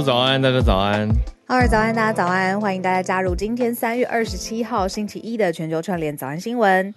[0.00, 1.06] 叔早安，大家早安。
[1.46, 6.94] 好，早安，大家早安，欢迎大家加入今天三月二十七号星期一的全球串联早安新闻。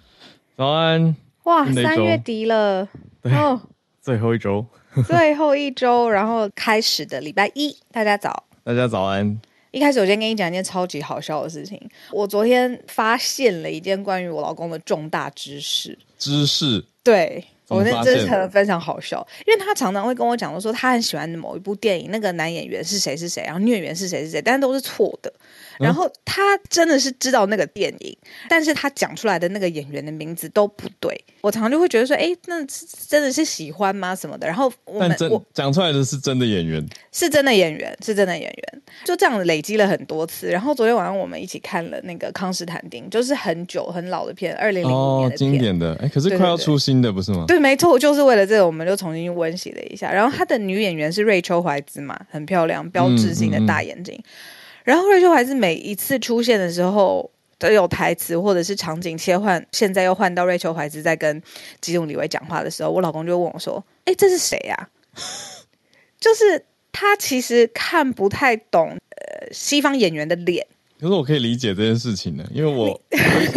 [0.56, 1.14] 早安！
[1.42, 2.88] 哇，三月底了，
[3.20, 3.60] 对，哦，
[4.00, 4.64] 最后一周，
[5.06, 9.38] 最后一周，然后开始的礼拜一，大家早，大家早安。
[9.70, 11.78] 一开始我先跟你讲一件超级好笑的事情，
[12.10, 15.98] 我昨天发现了一件关于我老公的重大知识。
[16.18, 16.82] 知识？
[17.02, 17.44] 对。
[17.68, 25.32] 我那真是可能非常好笑，因为他常常会跟我讲，说他很喜欢的某一部电影，那个男演员是谁是谁，然后女演员是谁是谁，但都是错的。
[25.80, 28.16] 然后他真的是知道那个电影，
[28.48, 31.24] 但是他讲出来的那个演员的名字都不对。
[31.40, 32.64] 我常常就会觉得说，哎，那
[33.08, 34.14] 真的是喜欢吗？
[34.14, 34.46] 什么的？
[34.46, 40.48] 然后我们我讲出来的是真的演员，是真的演员，是真的演员，就这样累积了很多次。
[40.48, 45.96] 然后昨天晚上我们一起看了那个《康斯坦丁》，就是很久很老的片，二零零五年的片，经典的。
[46.00, 47.44] 哎，可是快要出新的不是吗？
[47.48, 50.12] 对，没错，就是为了这个，我们就重新温习了一下。
[50.12, 54.14] 然后他的女演员是瑞秋怀兹嘛，很漂亮，标志性的大眼睛。
[54.14, 61.42] 嗯嗯嗯然后瑞秋怀兹每一次出现的时候都有台词或者是场景切换，现在又换到瑞秋怀兹在跟
[61.80, 64.90] 基努李维讲话的时候，我老公就问我说：“哎，这是谁呀？”
[66.20, 70.66] 就是他其实看不太懂呃西方演员的脸。
[71.04, 72.98] 可是我可以理解这件事情呢，因为我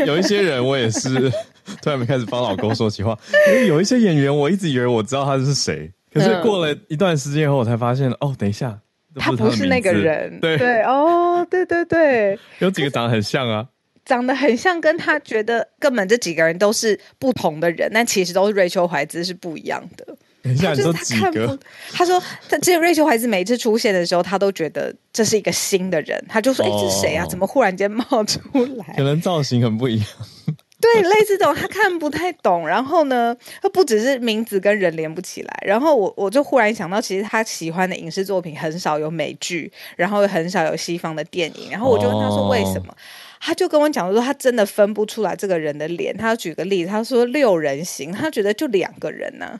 [0.05, 1.31] 有，一些人我也是
[1.81, 3.17] 突然没开始帮老公说起话，
[3.47, 8.77] 因为有一些演员我一直以为我知道他是谁，可是过了一段时间后我才发现哦，等一下。
[9.15, 13.65] 他不是那个人，对对哦，对对对， 有几个长得很像啊，
[14.05, 20.06] 长得很像，跟他觉得根本这几个人都是不同的人，但其实都是瑞秋怀兹是不一样的。
[20.47, 21.59] 等一下，你说几个？
[21.91, 27.25] 他说，他只有瑞秋孩子每一次出现的时候，他都觉得这是一个新的人，他就说：“哎、哦，这是谁啊？
[27.25, 28.39] 怎么忽然间冒出
[28.77, 30.07] 来？” 可能造型很不一样。
[30.79, 42.97] 对，类似这种他看不太懂，然后呢，他不只是名字跟人连不起来，然后我我就忽然想到，其实他喜欢的影视作品很少有美剧，然后很少有西方的电影，然后我就问他说为什么，哦、
[43.39, 49.59] 他就跟我讲说他真的分不出来这个人的脸，他举个例子，他说六人行，他觉得就两个人呢、啊。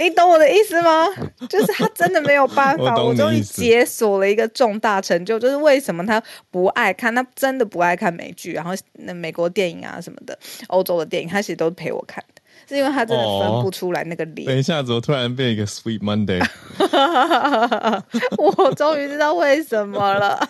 [0.00, 1.06] 你懂我的意思吗？
[1.48, 14.46] 就是他真的没有办法， 我，我终于解锁了一个重大成就，就是为什么他不爱看，他真的不爱看美剧，然后那美国电影啊什么的，欧洲的电影，他其实都是陪我看的，是因为他真的分不出来那个脸。
[14.46, 16.42] 等一下，怎么突然变一个 Sweet Monday？
[18.38, 20.48] 我终于知道为什么了。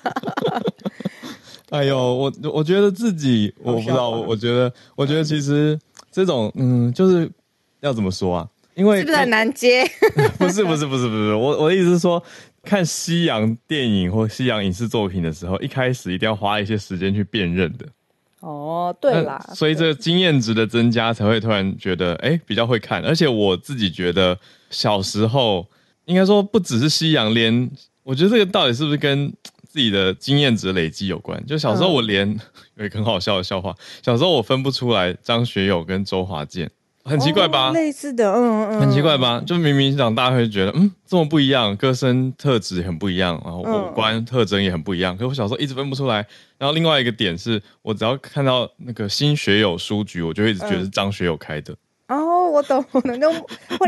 [1.71, 5.79] 哎呦，我我觉得自己，我不知道，我觉得，我觉得其实
[6.13, 7.31] 这种，嗯，就是
[7.81, 8.49] 要怎么说啊？
[8.81, 9.85] 因为是不是很难接？
[10.41, 12.23] 不是不是不是不是，我我的意思是说，
[12.63, 17.85] 看西洋电影或西洋影视作品的时候，一开始一定要花一些时间去辨认的。
[18.41, 23.05] 哦，对啦，所以这个经验值的增加，才会突然觉得哎、欸、比较会看。
[23.05, 24.39] 而且我自己觉得，
[24.71, 25.67] 小时候
[26.07, 27.71] 应该说不只是西洋，连
[28.03, 29.31] 我觉得这个到底是不是跟
[29.69, 31.45] 自己的经验值累积有关？
[31.47, 32.41] 就小时候我连、嗯、
[32.81, 36.71] 有一个很好笑的笑话，小时候我分不出来张学友跟周华健。
[37.05, 37.71] 很奇怪吧？
[37.71, 39.43] 哦、类似的，嗯嗯，很奇怪吧？
[39.47, 45.15] 就明明长大会觉得，嗯，这么不一样，歌声特质很不一样，然后五官特征也很不一样。
[45.15, 46.27] 嗯、可是我小时候一直分不出来。
[46.59, 51.75] 然后另外一个点是，我只要看到那个新学友书局，我就会一直觉得是张学友开的。
[52.09, 53.31] 嗯、哦，我懂，我懂，就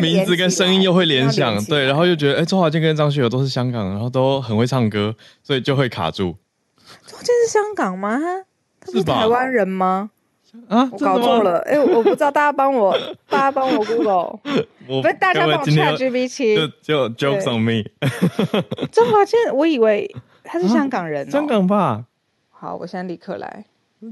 [0.00, 6.36] 名字跟声音又会联想，对，然后又觉得，哎、欸，周华健跟张学友都是香港，然后都很会唱歌，所以就会卡住。
[7.06, 8.18] 周华健是香港吗？
[8.80, 10.10] 他是台湾人吗？
[10.68, 12.96] 啊，我搞错了，哎、欸，我不知道，大家帮我，
[13.28, 14.38] 大家帮我 Google，
[14.86, 17.82] 我不是大家帮我 ChatGPT，就就 Jokes on me。
[18.90, 20.14] 周华健，我以为
[20.44, 21.28] 他是香港人、哦。
[21.28, 22.04] 啊，香港吧？
[22.50, 23.64] 好，我现在立刻来，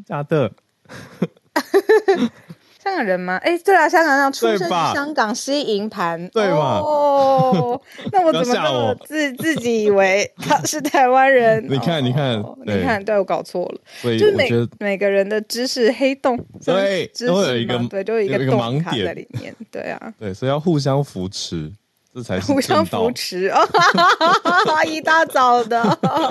[0.06, 0.52] 假的。
[2.90, 3.36] 香港人吗？
[3.42, 6.80] 哎，对啊，香港人出生香港吸银盘，对吧？
[6.82, 7.80] 哦，
[8.12, 11.64] 那我怎么这么自自己以为他是台湾人？
[11.70, 13.80] 你看，你看，你看，对我搞错了。
[14.00, 19.54] 所以就是每每个人的知识黑洞，对，都有一个对，都有一个盲点在里面。
[19.70, 21.70] 对啊，对，所以要互相扶持。
[22.12, 23.62] 这才是互相扶持啊！
[24.84, 25.82] 一大早的，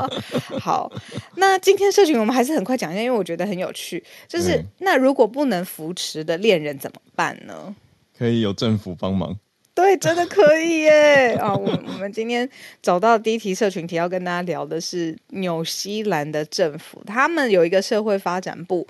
[0.60, 0.92] 好。
[1.36, 4.04] 那今天社群我们还是很快讲一下，因为我觉得很有趣。
[4.28, 7.74] 就是、嗯、那如果不能扶持的恋人怎么办呢？
[8.18, 9.38] 可以有政府帮忙。
[9.74, 11.36] 对，真的可以耶！
[11.40, 12.50] 啊，我我们今天
[12.82, 18.86] 找到第一题社群题要跟大家聊的是纽西兰的政府，他们有一个社会发展部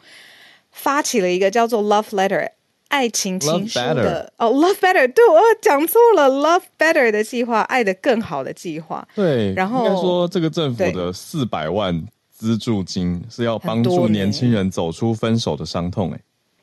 [0.71, 2.50] 发起了一个叫做 Love Letter。
[2.89, 9.07] 爱情情书的哦，Love Better，对，我讲错了，Love Better 的计划，爱的更好的计划。
[9.15, 16.12] 对，然后应该说这个政府的四百万资助金是要帮助年轻人走出分手的伤痛。
[16.12, 16.19] 哎，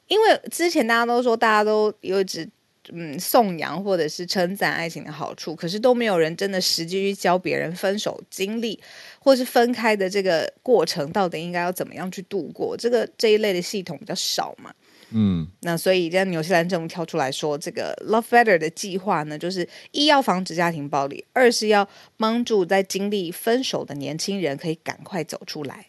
[0.08, 2.49] 因为之前大家都说，大家都有一直
[2.93, 8.79] 嗯颂扬或者是称赞爱情的好处，可是都没有人真的实际去教别人分手经历，
[9.20, 14.72] 或是分开的这个过程到底应该要怎么样去度过，这个这一类的系统比较少嘛。
[15.11, 25.87] 嗯，那所以，在纽西兰政府跳出来说，这个 Love Better 的计划呢，就是一要防止家庭暴力，二是要帮助在经历分手的年轻人可以赶快走出来。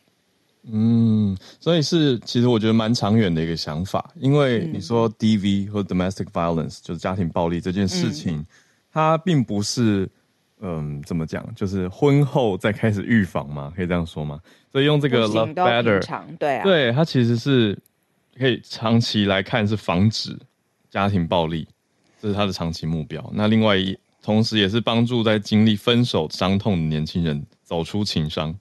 [0.69, 8.45] 嗯，所以是其实我觉得蛮长远的一个想法，因为你说 DV 或 Domestic Violence 就是家庭暴力这件事情，嗯、
[8.93, 10.07] 它并不是
[10.61, 14.39] 嗯怎么讲，就是婚后再开始预防嘛，可以这样说吗？
[14.71, 17.75] 所以用这个 Love Better，对啊，对，它其实是。
[18.37, 20.37] 可以长期来看是防止
[20.89, 21.67] 家庭暴力，
[22.21, 23.31] 这是他的长期目标。
[23.33, 28.57] 那另外一，同时也是帮助在经历分手伤痛的年轻人走出情伤。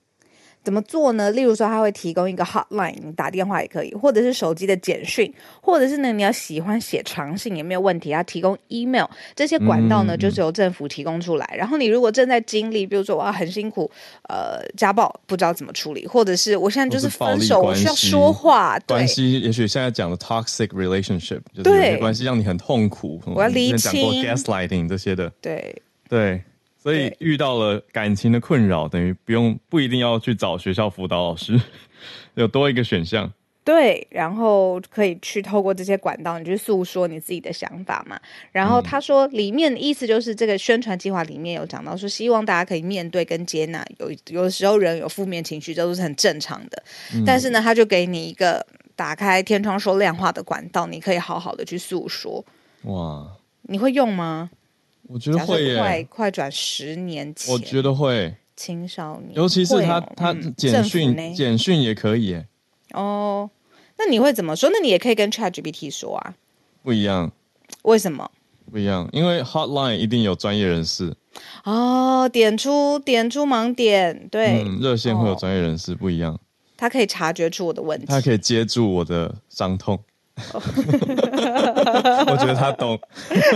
[0.67, 1.31] 怎么做呢？
[1.31, 8.09] 例如说，他会提供一个 hotline，你打电话也可以，或者是手机的简讯，或者是呢，你要喜欢写长信也没有问题。
[8.09, 11.55] 要提供 email 这些管道呢，嗯、就是由政府提供出来。
[11.57, 13.89] 然后你如果正在经历，比如说我要很辛苦，
[14.27, 23.21] 呃，家暴不知道怎么处理，或者是我现在就是分手，我需要说话，对关系也许现在讲的 toxic relationship，就是有些关系让你很痛苦。
[23.25, 24.21] 我要离清。
[24.21, 25.73] gaslighting 这些的，对
[26.09, 26.43] 对。
[26.77, 31.59] 所以遇到了感情的困扰，等于不用不一定要去找学校辅导老师，
[32.35, 33.31] 有多一个选项。
[33.65, 38.17] 对，然后可以去透过这些管道，你去诉说你自己的想法嘛。
[38.53, 46.81] 然后他说，里面的意思就是这个宣传计划里面有讲到说，希望大家可以面对跟接纳，有有的时候人有负面情绪，这都是很正常的。
[47.13, 48.65] 嗯、但是呢，他就给你一个
[48.95, 52.45] 打开天窗说亮话的管道，你可以好好的去诉说。
[52.83, 53.27] 哇，
[53.63, 54.49] 你会用吗？
[55.07, 62.47] 我觉得会耶，快快转十年前，我觉得会青少年，尤其是他、哦、他简讯简讯也可以耶。
[62.93, 63.49] 哦，
[63.97, 64.69] 那你会怎么说？
[64.71, 66.35] 那你也可以跟 ChatGPT 说啊。
[66.83, 67.31] 不一样，
[67.83, 68.29] 为什么？
[68.71, 71.15] 不一样，因为 Hotline 一定有专业人士。
[71.63, 76.39] 哦，点出点出盲点，对，嗯、热线会有专业人士，哦、不一样。
[76.75, 79.99] 他可以察觉出我的问题，他可以接住我的伤痛。
[82.27, 82.99] 我觉得他懂，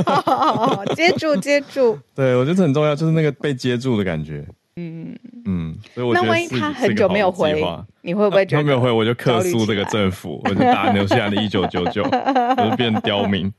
[0.05, 1.97] 好好好，接住接住。
[2.15, 4.45] 对，我觉得很重要，就是那个被接住的感觉。
[4.77, 5.13] 嗯
[5.45, 7.61] 嗯，所以我觉得那万一他很久没有回，
[8.01, 13.51] 你会不会觉得他没有回，我就客诉这个政府，我就打纽西兰的一九九九， 我就变刁民，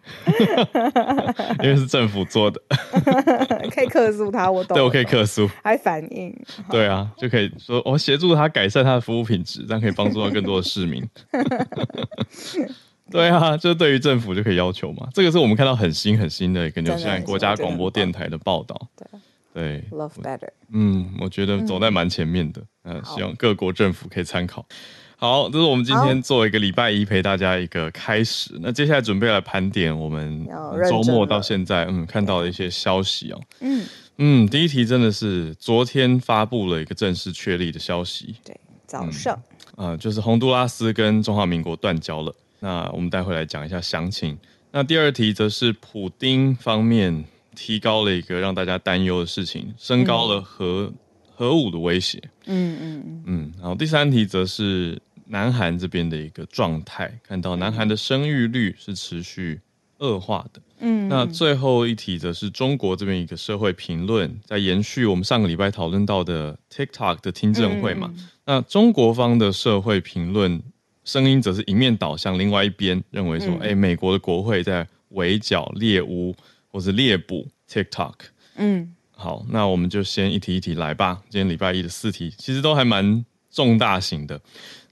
[1.63, 2.59] 因为是政府做的，
[3.71, 4.75] 可以客诉他，我懂。
[4.75, 6.35] 对，我可以客诉，还反应。
[6.71, 11.07] 对啊，就可以说我协助他改善他的服务品质，这样可以帮助到更多的市民。
[13.13, 15.09] 对啊，就是对于政府就可以要求嘛。
[15.13, 18.89] 这个是我们看到很新很新的一个纽西兰国家广播电台的报道。
[19.55, 20.49] 对，Love Better。
[20.73, 22.63] 嗯，我觉得走在蛮前面的。
[22.85, 24.65] 嗯，呃、希望各国政府可以参考。
[25.17, 28.59] 好，这是我们今天做一个礼拜一陪大家一个开始。
[28.61, 30.49] 那接下来准备来盘点我们
[30.89, 33.41] 周末到现在嗯看到的一些消息哦。
[33.61, 33.85] 嗯
[34.17, 38.35] 嗯，第一题真的是昨天发布了一个正式确立的消息。
[38.43, 39.41] 对，早上啊、
[39.77, 42.35] 嗯呃，就是洪都拉斯跟中华民国断交了。
[42.63, 44.39] 那我们待会来讲一下详情。
[44.71, 47.25] 那第二题则是普丁方面
[47.57, 50.95] 提高了一个让大家担忧的事情，升高了核、嗯、
[51.35, 52.23] 核武的威胁。
[52.47, 53.53] 嗯嗯嗯嗯。
[53.59, 59.61] 然后第三题则是南韩这边的一个状态，看到南韩的生育率是持续
[59.99, 60.63] 恶化的。
[60.79, 61.09] 嗯。
[61.09, 68.09] 那最后一题则是中国这边一个社会评论，在延续我们上个礼拜讨论到的 TikTok 的听证会嘛。
[68.17, 70.63] 嗯、那中国方的社会评论。
[71.05, 76.35] 声音则是一面倒向另外一边，认为说，哎、嗯欸，美国的国会在围剿猎巫
[76.69, 78.15] 或是猎捕 TikTok。
[78.57, 81.23] 嗯，好，那我们就先一题一题来吧。
[81.29, 84.41] 今天礼拜一的四题其实都还蛮重大型的。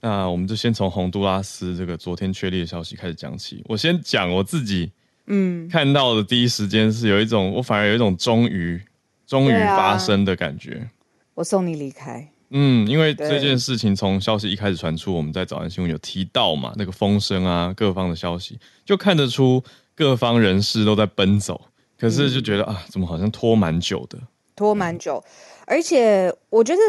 [0.00, 3.62] 那我们就先从洪都拉斯这个昨天确立的消息开始讲起。
[3.66, 4.90] 我先讲我自己，
[5.26, 8.80] 嗯，看到的第一时间是有一种，我反而有一种终于
[9.26, 10.74] 终于发生的感觉。
[10.74, 10.90] 啊、
[11.34, 12.28] 我送你离开。
[12.52, 19.62] 嗯，因为这件事情从消息一开始传出，我们在早安新闻有提到嘛，那个风声啊，各方的消息就看得出
[19.94, 21.60] 各方人士都在奔走，
[21.96, 24.18] 可是就觉得、嗯、啊，怎么好像拖蛮久的，
[24.56, 25.22] 拖蛮久，
[25.64, 26.80] 而且我觉得，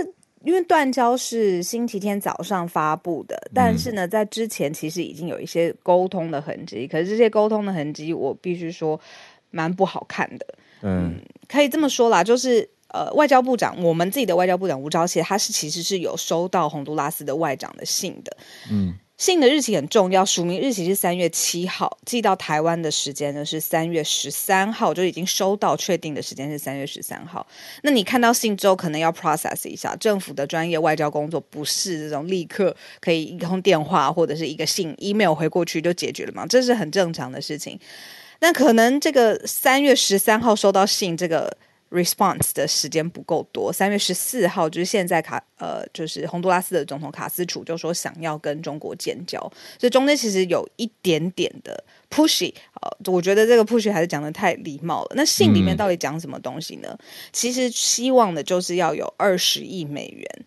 [0.43, 8.99] 因为断交是星期天早上发布的，但是呢，在之前其实已经有一些沟通的痕迹，可是这些沟通的痕迹，我必须说
[9.51, 10.45] 蛮不好看的，
[10.81, 12.67] 嗯，嗯，可以这么说啦，就是。
[12.93, 18.37] 呃，外交部长，我们自己的外交部长吴钊燮，他是其实是有收到洪都拉斯的外长的信的。
[18.69, 27.45] 嗯，信的日期很重要，署名日期是三月七号，寄到台湾的时间呢是三月十三号，就已经收到，确定的时间是三月十三号。
[27.83, 36.45] 那你看到信之后，可能要 process 一下，政府的专业外交工作不是这种立刻可以一通电话或者是一个信 email 回过去就解决了吗？
[36.47, 37.79] 这是很正常的事情。
[38.39, 41.55] 那可能这个三月十三号收到信，这个
[41.91, 43.71] response 的时间不够多。
[43.71, 49.39] 三月十四号就是现在卡呃，就是洪都拉斯的总统卡斯楚就说想要跟中国建交，
[49.77, 52.53] 所以中间其实有一点点的 pushy。
[52.81, 55.13] 呃，我觉得这个 pushy 还是讲的太礼貌了。
[55.15, 56.89] 那信里面到底讲什么东西呢？
[56.91, 60.45] 嗯、其实希望的就是要有二十亿美元。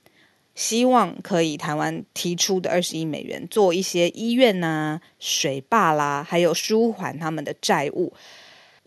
[0.56, 8.12] 希望可以台湾提出的二十亿美元做一些医院呐、啊、水坝啦，还有舒缓他们的债务，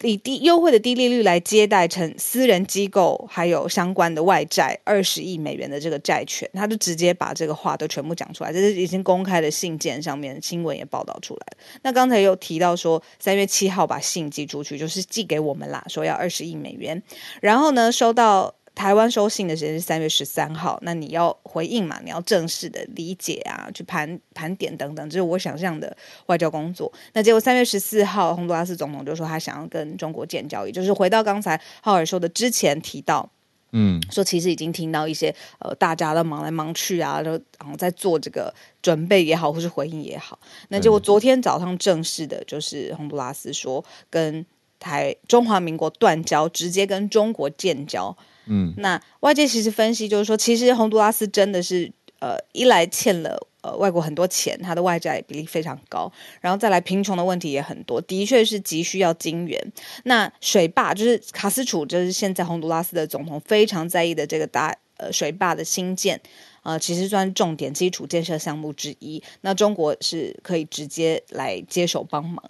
[0.04, 11.48] 以低优惠的低利率来接待成私人机构还有相关的外债二十亿美元的这个债权，他就直接把这个话都全部讲出来，这是已经公开的信件上面新闻也报道出来。
[11.82, 17.01] 那刚才又提到说三月七号把信寄出去，就是寄给我们啦，说要二十亿美元，
[17.42, 18.54] 然后呢收到。
[18.77, 22.00] 台湾收信的时间是三月十三号，那你要回应嘛？
[22.03, 26.93] 你要正式的理解啊，去盘盘点等等，这是我想象的外交工作。
[27.13, 33.27] 那结果三月十四号，洪都拉斯总统就说他想要跟中国建交，也就是回到刚才浩尔说的之前提到，
[33.72, 38.53] 嗯，说其实已经听到一些呃，大家都忙来忙去啊，都然后在做这个
[38.84, 40.38] 准备也好，或是回应也好。
[40.69, 44.46] 那结果昨天早上正式的就是洪都拉斯说跟
[44.77, 48.15] 台中华民国断交，直接跟中国建交。
[48.48, 56.12] 嗯，那外界其实分析就是说，其实洪都拉斯真的是呃，一来欠了呃外国很多钱，它的外债比例非常高，
[56.42, 59.72] 然后再来贫穷的问题也很多，的确是急需要金援。
[60.06, 66.20] 那水坝就是卡斯楚，就是现在洪都拉斯的总统非常在意的这个大呃水坝的兴建，
[66.63, 69.22] 呃，其实算重点基础建设项目之一。
[69.42, 72.44] 那中国是可以直接来接手帮忙。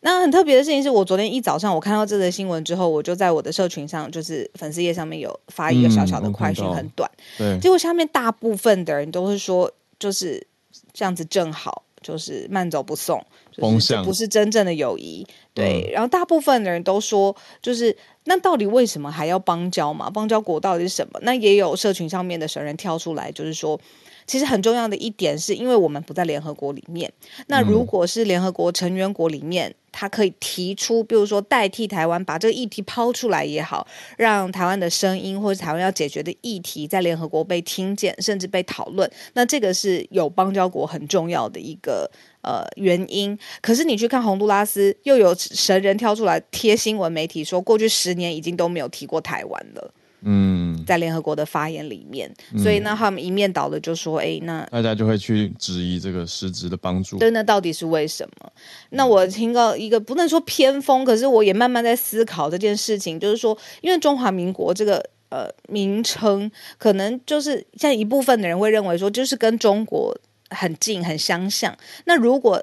[0.00, 7.10] 那很特别的事情是我昨天一早上我看到这则新闻之后，我就在我的社群上，就是粉丝页上面有发一个小小的快讯，很短。
[7.38, 10.46] 嗯、对，结果下面大部分的人都是说，就是
[10.92, 15.26] 这样子正好，就是慢走不送，就是不是真正的友谊。
[15.52, 20.08] 对，嗯、然后大部分的人都说，就是那到底为什么还要邦交嘛？
[20.08, 21.18] 邦交国到底是什么？
[21.22, 23.80] 那也有社群上面的神人跳出来，就是说。
[24.28, 27.10] 其实很重要的一点是，因为我们不在联合国里面。
[27.46, 39.10] 那如果是联合国成员国里面，他可以提出，比如说代替台湾把这个议题抛出来也好，让台湾的声音或者台湾要解决的议题在联合国被听见，甚至被讨论。
[39.32, 42.08] 那这个是有邦交国很重要的一个
[42.42, 43.36] 呃原因。
[43.62, 49.94] 可是你去看洪都拉斯，又有神人跳出来贴新闻媒体说，过去十年已经都没有提过台湾了。
[50.22, 58.52] 嗯，在联合国的发言里面，嗯、所以呢，他们一面倒的就说：“哎，那大家就会去质疑这个实质的帮助。”对，那到底是为什么？
[58.90, 70.16] 那我听到一个不能说偏锋，可是我也慢慢在思考这件事情，就是说，因为中华民国这个呃名称，可能就是像一部分的人会认为说，就是跟中国
[70.50, 71.76] 很近、很相像。
[72.06, 72.62] 那如果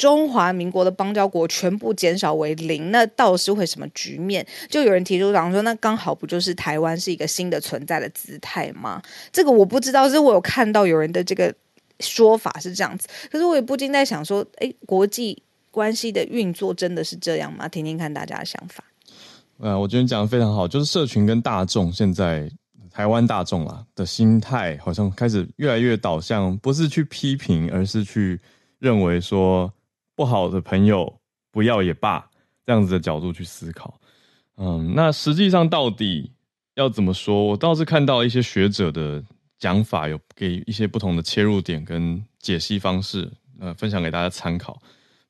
[0.00, 4.44] 中华民国的邦交国全部减少为零，那到底是会什么局面？
[4.66, 9.02] 就有人提出讲说，那刚好不就是台湾是一个新的存在的姿态吗？
[9.30, 11.54] 这个我不知道，是我有看到有人的这个
[11.98, 17.68] 说法是这样子，可是我也不禁在想说，诶，国际关系的运作真的是这样吗？
[17.68, 18.82] 听听看大家的想法。
[19.58, 22.50] 呃，我觉得你讲的非常好，就是社群跟大众现在
[22.90, 28.40] 台湾大众啊的心态，好像开始越来越导向，不是去批评，而是去
[28.78, 29.70] 认为说。
[30.20, 31.18] 不好的朋友
[31.50, 32.28] 不要也罢，
[32.66, 33.98] 这样子的角度去思考，
[34.58, 36.30] 嗯，那实际上到底
[36.74, 37.42] 要怎么说？
[37.42, 39.24] 我倒是看到一些学者的
[39.58, 44.78] 讲法，有给一些不同的切入点跟解析方式，呃，分享给大家参考。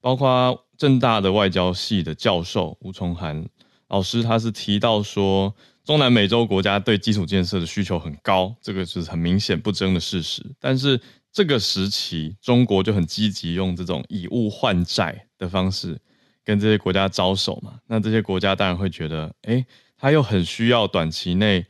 [0.00, 3.46] 包括政大的外交系的教授吴崇涵
[3.90, 5.54] 老师，他是提到说，
[5.84, 11.00] 中南美洲国家对基础建设的需求很高，这个是很明显不争的事实，但是。
[11.32, 15.96] 这个时期，中国就很积极用这种以物换债的方式
[16.44, 17.78] 跟这些国家招手嘛。
[17.86, 19.64] 那这些国家当然会觉得，哎，
[19.96, 21.64] 他又很需要短期内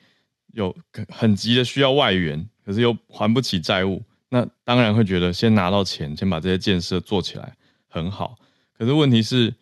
[0.55, 0.75] 有
[1.09, 7.55] 很急的需要外援，可是又还不起债务，那当然会觉得先拿到钱，先把这些建设做起来
[7.87, 8.37] 很好。
[8.73, 9.53] 可是问题是，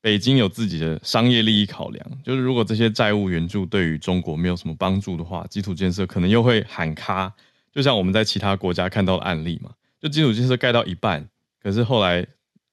[0.00, 7.32] 北京有自己的商业利益考量，就是如果这些债务援助对于中国没有什么帮助的话，基础建设可能又会喊卡。
[7.74, 11.28] 就像我们在其他国家看到的案例嘛，就基础建设盖到一半，
[11.60, 12.24] 可是后来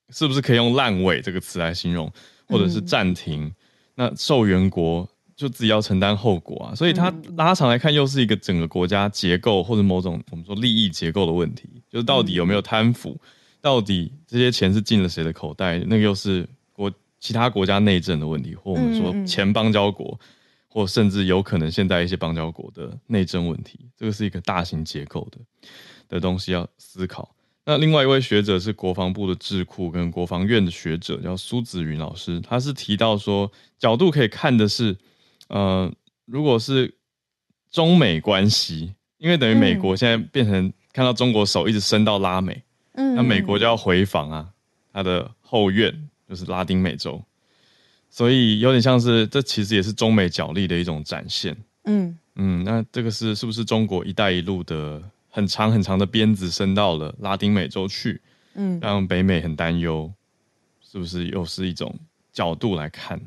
[0.10, 2.12] 是不是可以用烂尾这个词来形容，
[2.48, 3.46] 或者是暂停？
[3.46, 3.54] 嗯、
[3.96, 13.20] 那受援国就自己要承担后果啊，所以它拉长来看，又是一个整个国家结构或者某种我们说利益结构的问题，就是到底有没有贪腐，
[13.60, 20.20] 到底这些钱是进了谁的口袋，那个又是国其他国家内政的问题，或我们说前邦交国。
[20.74, 25.38] 或甚至有可能现在一些邦交国的内政问题，这个是一个大型结构的
[26.08, 27.36] 的东西要思考。
[27.66, 34.98] 那另外一位学者是国防部的智库跟国防院的学者，叫苏子云老师，他是提到说，角度可以看的是，
[35.50, 35.92] 呃，
[36.26, 36.96] 如果是
[37.70, 42.64] 中美关系，因为等于美国现在变成看到中国手一直伸到拉美，
[42.94, 44.50] 嗯，那美国就要回防啊，
[44.94, 47.22] 他的后院就是拉丁美洲，
[48.12, 55.02] 所以有点像是这其实也是中美角力的一种展现，嗯嗯，那这个是是不是中国“一带一路”的？
[55.34, 58.20] 很长很长的鞭子伸到了拉丁美洲去，
[58.56, 60.12] 嗯，让北美很担忧，
[60.82, 61.98] 是不是又是一种
[62.34, 63.18] 角度来看？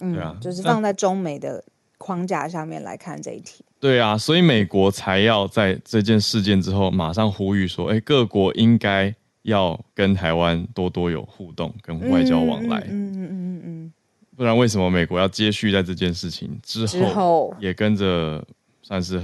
[0.00, 1.64] 嗯，对啊，就是放在中美的
[1.96, 3.64] 框架下面来看这一题。
[3.80, 12.80] 对啊，所以美国才要在这件事件之后马上呼吁说，哎，各国应该要跟台湾多多有互动，跟外交往来。
[12.90, 13.92] 嗯嗯嗯嗯嗯，
[14.36, 18.44] 不然为什么美国要接续在这件事情之后，也跟着
[18.82, 19.22] 算是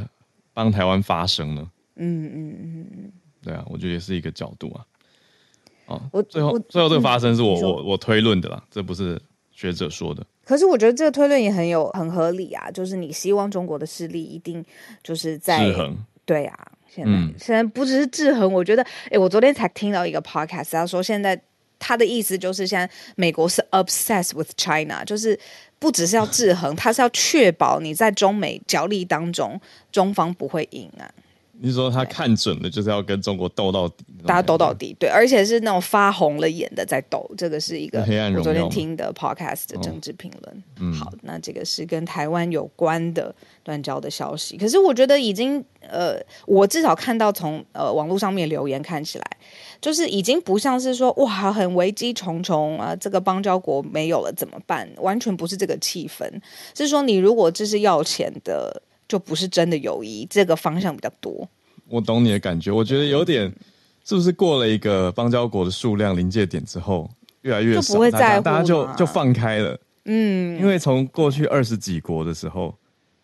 [0.55, 1.71] 帮台湾发声呢？
[1.97, 4.85] 嗯嗯嗯嗯，对啊，我觉得也是一个角度啊。
[5.87, 10.25] 哦，我最后最后这个发生是我、嗯、我我推论的啦，这不是学者说的。
[10.45, 14.65] 可是我觉得这个推论也很有很合理啊，就是你希望中国的势力一定
[15.03, 15.97] 就是在制衡。
[16.25, 21.41] 对啊，现在、嗯、现在不只是制衡，我觉得，哎，我昨天才听到一个 podcast，他说现在
[21.83, 25.37] 他的意思就是现在美国是 obsessed with China，就是
[25.81, 29.61] 不只是要制衡，他是要确保你在中美角力当中，
[29.91, 31.11] 中方不会赢啊。
[31.65, 38.01] 你说他看准了，就是要跟中国斗到底，大家斗到底，对，而且是那种发红了眼的在斗，这个是一个
[38.37, 40.57] 我昨天听的 podcast 的政治评论。
[40.57, 44.57] 哦嗯、好，那这个是跟台湾有关的断交的消息。
[44.57, 49.25] 可是我觉得已经，呃，我至少看到从呃网络上面留言看起来，
[49.81, 54.89] 就是已经不像是说哇很危机重重啊，这个邦交国没有了怎么办？
[54.97, 56.29] 完全不是这个气氛，
[56.77, 58.83] 是说你如果这是要钱的。
[59.13, 61.47] 就不是真的友谊，这个方向比较多。
[61.87, 63.53] 我懂你的感觉，我觉得有点，
[64.07, 67.07] 是不是过了一个邦交国的数量临界点之后，
[67.43, 69.79] 越来越少，就不会在乎，大家就就放开了。
[70.07, 72.75] 嗯，因为从过去二十几国的时候，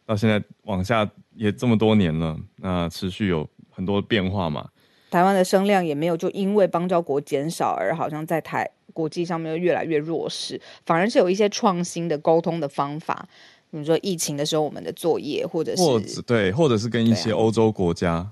[0.05, 4.69] 到现在往下也这么多年了，那持续有很多变化嘛。
[5.11, 13.27] 台湾的声量也没有就因为邦交国减少而好像在台国际上面越来越弱势，反而是有一些创新的沟通的方法。
[13.71, 18.27] 比如说疫情的时候，我们的作业，或者是或者对，或者是跟一些欧洲国家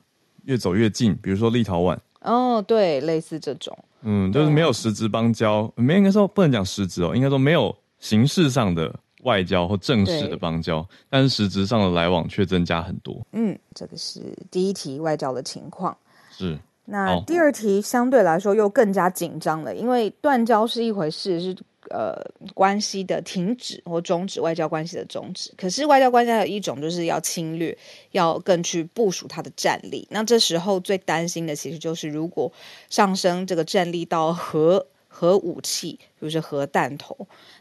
[0.45, 1.99] 越走越近，比如说立陶宛。
[2.23, 13.25] 哦，对，类似这种，嗯，就是没有实质邦交，没应该说不能讲实质哦，应该说没有形式上的外交或正式的邦交，但是实质上的来往却增加很多。
[13.33, 14.21] 嗯，这个是
[14.51, 15.97] 第一题外交的情况。
[16.31, 21.57] 是，那第二题相对来说又更加紧张了，因为断交是一回事，是。
[21.91, 22.21] 呃，
[22.55, 25.53] 关系的停止或终止，外交关系的终止。
[25.57, 27.77] 可是外交关系还有一种，就是要侵略，
[28.11, 30.07] 要更去部署它的战力。
[30.11, 32.53] 那这时候最担心的，其实就是如果
[32.91, 37.17] 上升这个战力到核核武器，比如说核弹头，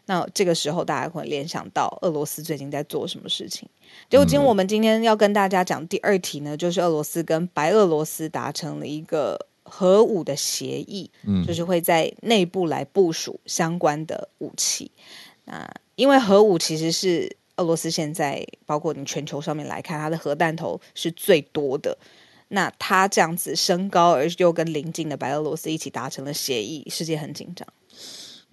[0.06, 3.70] 那这个时候大家会联想到俄罗斯最近在做什么事情。
[4.10, 9.48] 结果，今天我们今天要跟大家讲第二题呢，就是俄罗斯跟白俄罗斯达成了一个。
[9.78, 14.90] 核武的协议，嗯，就是会在内部来部署相关的武器。
[15.44, 21.98] 那因为核武其实是俄罗斯现在，包括你全球上面来看，它的核弹头是最多的。
[22.48, 27.68] 那它这样子升高，而又跟邻近的白俄罗斯一起达成了协议，世界很紧张。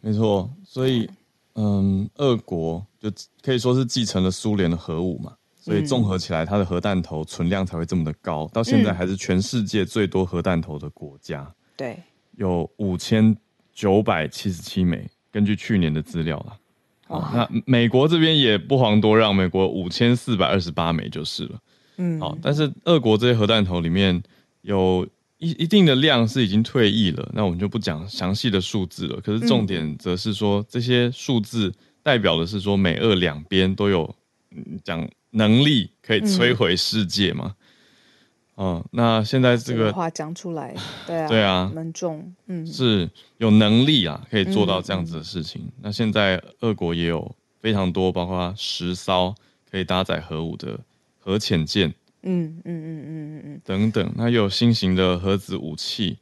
[0.00, 1.08] 没错，所以，
[1.54, 3.08] 嗯，俄国就
[3.42, 5.36] 可以说是继承了苏联的核武嘛。
[5.62, 11.48] 所以综合起来，它的核弹头存量才会这么的高，到现在还是全世界最多核弹头的国家。
[11.76, 11.96] 对，
[12.32, 13.36] 有五千
[13.72, 16.58] 九百七十七枚，根据去年的资料啦。
[17.06, 21.60] 哦，那美国这边也不遑多让，美国五千四百二十八枚就是了。
[21.98, 24.20] 嗯，好，但是俄国这些核弹头里面
[24.62, 25.06] 有
[25.38, 29.20] 一一定的量是已经退役了，那我们就不讲详细的数字了。
[29.20, 31.72] 可是重点则是说，这些数字
[32.02, 34.12] 代表的是说，美俄两边都有
[34.82, 35.08] 讲。
[35.32, 37.56] 能力可以摧毁世界吗？
[38.56, 40.74] 嗯，嗯，那现在这个，这个话讲出来，
[41.06, 45.62] 对啊，对啊，蛮重，嗯，是有能力啊，可以做到这样子的事情。
[45.62, 49.34] 嗯、那现在俄国也有非常多，包括十艘
[49.70, 50.78] 可以搭载核武的
[51.18, 51.88] 核潜舰，
[52.22, 53.60] 嗯嗯嗯嗯嗯嗯。
[53.64, 56.18] 等等，那又有新型的核子武器，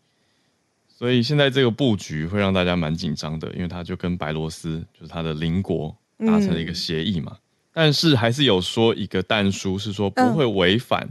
[0.89, 7.37] 所以现在这个布局会让大家蛮紧张的，因为他就跟白罗斯就是他的邻国达成了一个协议嘛。
[7.71, 11.09] 嗯但是还是有说一个但书是说不会违反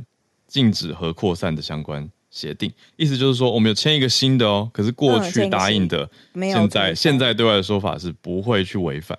[0.48, 9.18] 禁止核扩散的相关协定，意思就是说我们有签一个新的哦，可是过去答应的，现在现在对外的说法是不会去违反，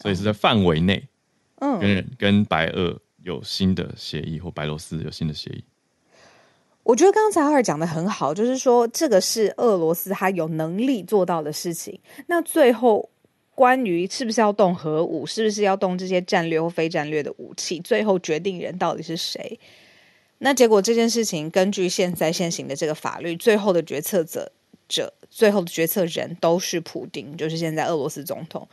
[0.00, 1.06] 所以是在范围内，
[1.60, 5.64] 嗯，跟跟白俄有新的协议或白罗斯有新的协议。
[6.82, 11.96] 我觉得刚才哈尔讲的很好，就是说这个是俄罗斯他有能力做到的事情。
[12.26, 13.08] 那最后
[13.62, 19.56] 关于是不是要动核武，是不是要动这些战略或非战略的武器，最后决定人到底是谁？
[20.38, 24.50] 那结果这件事情，根据现在现行的这个法律，最后的决策者
[24.88, 28.66] 者，最后的决策人都是普丁，就是现在俄罗斯总统。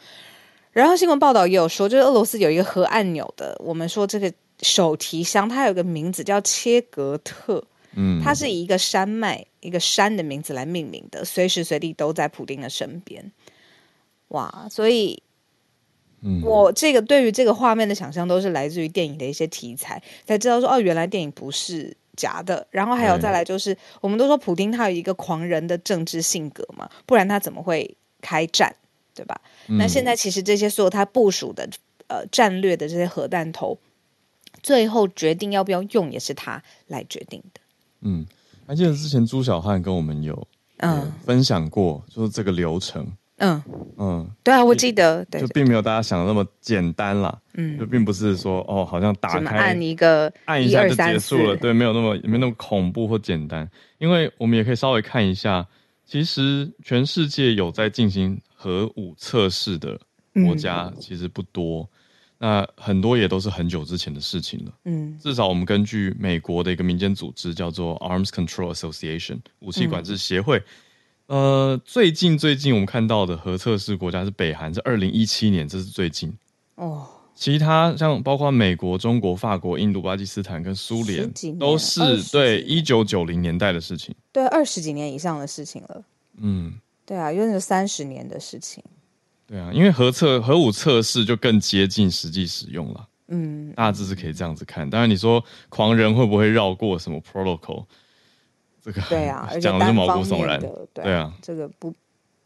[0.72, 7.64] 然后新闻报道也有说，就是俄罗斯有一个核按钮的，我们说这个手提箱，它有个名字叫切格特，
[7.96, 13.32] 嗯，它是以一个山脉、一个山的名字来命名的，随时随地都在普丁的身边。
[14.30, 15.22] 哇，所以。
[16.22, 22.68] 嗯，我这个对于这个画面的想象都是来自于电影的一些题材，才知道说哦，原来电影不是假的。
[22.72, 28.76] 然后还有再来就是，我们都说普丁他有一个狂人的政治性格嘛，不然他怎么会开战，
[29.16, 29.40] 对吧？
[29.70, 31.70] 嗯、那现在其实这些所有他部署的
[32.08, 33.80] 呃战略的这些核弹头，
[34.62, 37.62] 最后决定要不要用也是他来决定的。
[38.02, 38.28] 嗯，
[38.68, 40.46] 还记得之前朱小汉跟我们有
[40.80, 43.10] 嗯分享过，就是这个流程。
[43.40, 43.62] 嗯
[43.98, 47.38] 嗯，对啊，我记得，对，就并没有大家想的那么简单啦。
[47.56, 53.70] 嗯，就并不是说哦，好像打开按一个按一下就结束了，对，没有那么没有那么恐怖或简单。
[53.98, 55.66] 因为我们也可以稍微看一下，
[56.06, 60.00] 其实全世界有在进行核武测试的
[60.46, 61.90] 国家其实不多，
[62.38, 64.72] 那很多也都是很久之前的事情了。
[64.86, 70.62] 嗯，至少我们根据美国的一个民间组织叫做 Arms Control Association 武器管制协会。
[71.30, 76.36] 呃，最近最近我们看到的核测试国家是北韩，是二零一七年，这是最近
[76.74, 77.06] 哦。
[77.36, 86.04] 其他像包括美国、中国、法国、印度、巴基斯坦跟苏联，都是对一九九零年代的事情，对二十几年以上的事情了。
[86.38, 86.74] 嗯，
[87.06, 88.84] 对啊，因为是三十年的事情。
[89.46, 93.08] 对啊，因为核测核武测试就更接近实际使用了。
[93.28, 94.90] 嗯，大致是可以这样子看。
[94.90, 97.86] 当然，你说狂人会不会绕过什么 protocol？
[98.84, 101.94] 这个对啊， 讲的是毛骨悚然的，对啊，这个不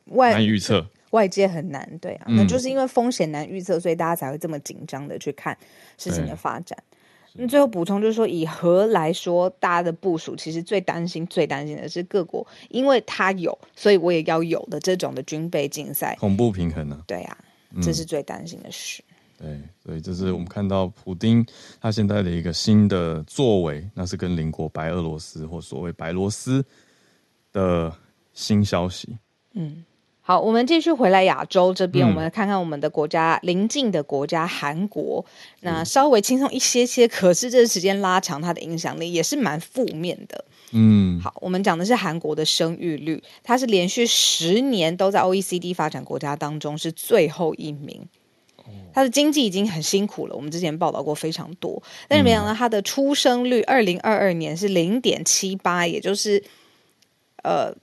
[0.05, 5.57] 外难预测，外界很难，对啊，嗯、那就是因为风险难预测，所以大家才会这么紧张的去看
[5.97, 6.77] 事情的发展。
[7.35, 17.01] 那最后补充就是说，以核来说，大家的部署其实最担心、最担心的是各国，因为他有，所以我也要有的这种的军备竞赛，恐怖平衡呢、啊？
[17.07, 17.37] 对啊，
[17.81, 19.03] 这是最担心的事。
[19.07, 21.45] 嗯对，所以这是我们看到普丁
[21.81, 26.63] 他现在的一个新的作为，那是跟邻国白俄罗斯或所谓白罗斯
[27.51, 27.93] 的
[28.33, 29.17] 新消息。
[29.53, 29.83] 嗯，
[30.21, 35.25] 好，我们继续回来亚洲这边，我们来看看我们的国家邻近的国家韩国，
[35.61, 40.45] 那稍微轻松一些些，可是这个时间拉长，它的影响力也是蛮负面的。
[40.71, 48.07] 嗯，好，我们讲的是韩国的生育率，它是连续十年都在 OECD 发展国家当中是最后一名。
[48.93, 56.43] 他的经济已经很辛苦了，我们之前报道过非常多，但是没想到他的出生率，二零二二年是零点七八，也就是
[57.43, 57.73] 呃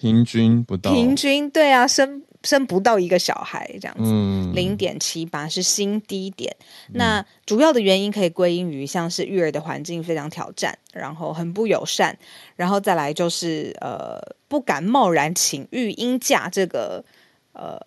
[0.00, 6.56] 平均不到，平均对啊，生生不到一个小孩这样子，零点七八是新低点。
[6.88, 12.18] 嗯、那主要的原因可以归因于像是育儿的环境非常挑战，然后很不友善，
[12.56, 17.04] 然后再来就是呃不敢贸然请育婴假这个
[17.52, 17.78] 呃。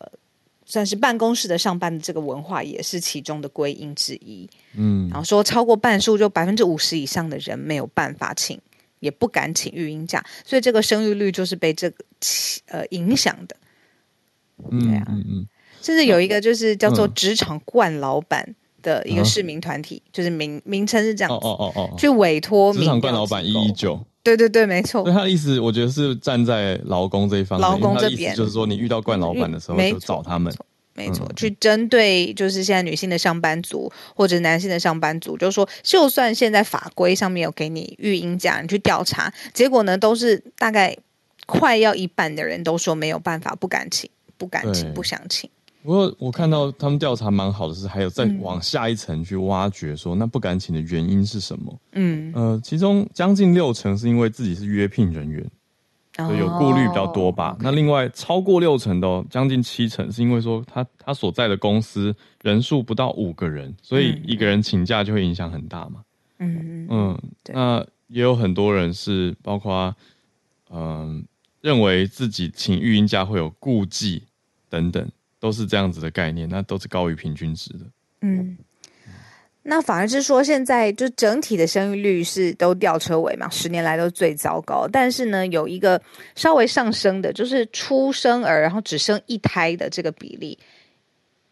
[0.70, 8.60] 算是办公室的上班的这个文化也是其中的归因之一，嗯，然后说超过半数就百分之五十以上的人没有办法请，
[9.00, 11.96] 也不敢请育婴假，所以这个生育率就是被这个
[12.66, 13.56] 呃影响的，
[14.70, 15.48] 嗯、对啊，嗯嗯，
[15.82, 24.00] 甚至有一个就是叫做职场惯老板的一个市民团体，嗯、就是名名称是这样，哦哦哦哦，去委托职场冠老板一一九。
[24.24, 25.04] 对对对，没错。
[25.04, 30.54] 所以他的意思，我觉得是站在劳工这一方面，劳工这边就是说，你遇到惯老板的时候，就找他们。
[30.94, 40.98] 没错，没错，去针对就是现在女性的上班族或者男性的上班族，就是说，就算现在法规上面有给你育婴假，你去调查，结果呢，都是大概
[41.46, 45.50] 快要一半的人都说没有办法，不敢请，不敢请，不想请。
[45.88, 51.80] 不过我看到他们调查蛮好的，是还有再往下一层去挖掘说，说、嗯、那不敢请的原因是什么？
[51.94, 55.50] 嗯，呃，其中将近六成是因为自己是约聘人员，
[56.18, 57.52] 所以有顾虑比较多吧。
[57.52, 66.02] 哦、那另外超过六成的，将近七成是因为说他他所在的公司人数不到五个人，所以一个人请假就会影响很大嘛。
[66.40, 67.18] 嗯嗯，
[67.54, 69.96] 那也有很多人是包括
[70.70, 71.22] 嗯、呃、
[71.62, 74.24] 认为自己请育婴假会有顾忌
[74.70, 75.10] 等等。
[75.48, 77.86] 都是这样子的概念，那都是高于平均值的。
[78.20, 78.58] 嗯，
[79.64, 84.86] 那反而是说，现在就整体的生育率是都吊车尾嘛，十年来都最糟糕。
[84.92, 86.02] 但是呢，有一个
[86.36, 90.60] 稍微上升的，就是出生儿然后只生一胎的这个比例，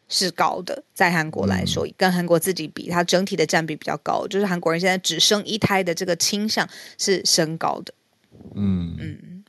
[0.09, 7.93] 是高的，在韩国来说，嗯、跟韩国自己比，它整体的占比比较高，就是韩国人现在只生一胎的这个倾向是升高的。
[8.55, 9.43] 嗯嗯，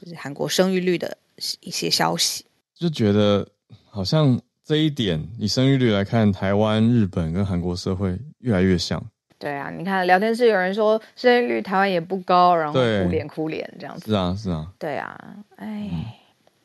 [0.00, 1.18] 就是韩国生育率的
[1.60, 3.46] 一些消息，就觉得
[3.94, 9.00] 好像这一点以生育率来看，台湾、日本跟韩国社会越来越像。
[9.38, 14.06] 对啊，你看聊天室有人说生育率台湾也不高，然后哭脸哭脸这样子。
[14.06, 14.66] 是啊，是啊。
[14.80, 15.16] 对啊，
[15.58, 16.02] 哎、嗯，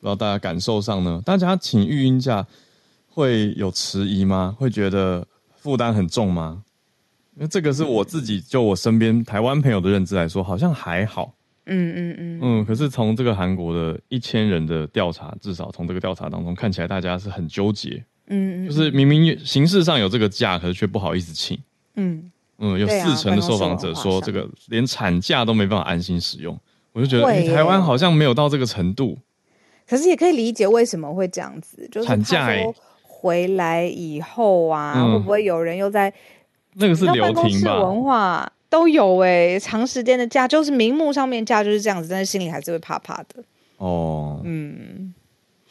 [0.00, 1.22] 不知道大家感受上呢？
[1.24, 2.44] 大家请育婴假
[3.08, 4.56] 会有迟疑吗？
[4.58, 6.64] 会觉得负担很重吗？
[7.36, 11.32] 因为这个是我自己就我身边台湾朋友的认知来说，好像还好。
[11.66, 12.64] 嗯嗯嗯嗯。
[12.64, 18.04] 可是从这个韩国的一千人的调查，至少从这个调查当中看起来，大家是很纠结。
[18.26, 18.68] 嗯嗯。
[18.68, 21.58] 就是明明形式上有这个假，可是却不好意思请。
[21.96, 22.30] 嗯。
[22.58, 26.58] 嗯，有四成的受访者说，这个连产假都没办法安心使用。
[26.92, 29.16] 我就觉得，台湾好像没有到这个程度。
[29.88, 32.50] 可是也可以理解为什么会这样子，就是产假
[33.02, 36.12] 回来以后啊，欸、会不会有人又在
[36.74, 37.82] 那个是留停吧？
[37.82, 43.44] 文化都有哎、欸，长时间的假就是名目上面假就是这样子，但是心里还是会怕怕的。
[43.76, 45.12] 哦，嗯。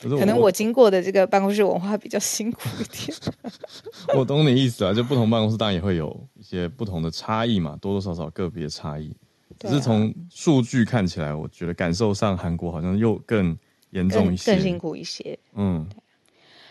[0.02, 3.18] 可，可能我经过的这个办公室文化比较辛苦一点。
[4.16, 9.14] 我懂你意思啊，就不同办公室当然也会有一些不同的差异嘛，多多少少个别差异。
[9.60, 13.58] 只是从数据看起来，我觉得感受上韩国好像又更
[13.90, 15.38] 严重一些，更，更辛苦一些。
[15.56, 15.86] 嗯，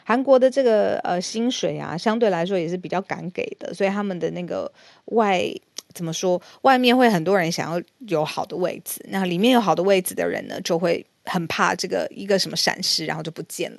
[0.08, 4.72] 韩国的这个呃薪水啊，相对来说也是比较敢给的，所以他们的那个
[5.06, 5.44] 外
[5.92, 11.04] 怎么说，外面会很多人想要有好的位置，那里面有好的位置的人呢，就会。
[11.30, 13.78] 很怕这个一个什么闪失，然后就不见了。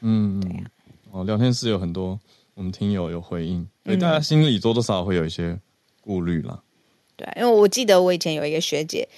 [0.00, 1.12] 嗯，对呀、啊。
[1.12, 2.20] 哦，聊天室有很多
[2.52, 5.58] 我们听友有回应，所以大家心里多多少少会有一些
[6.02, 6.62] 顾虑啦。
[7.16, 9.08] 对，因为我记得我以前有一个学姐，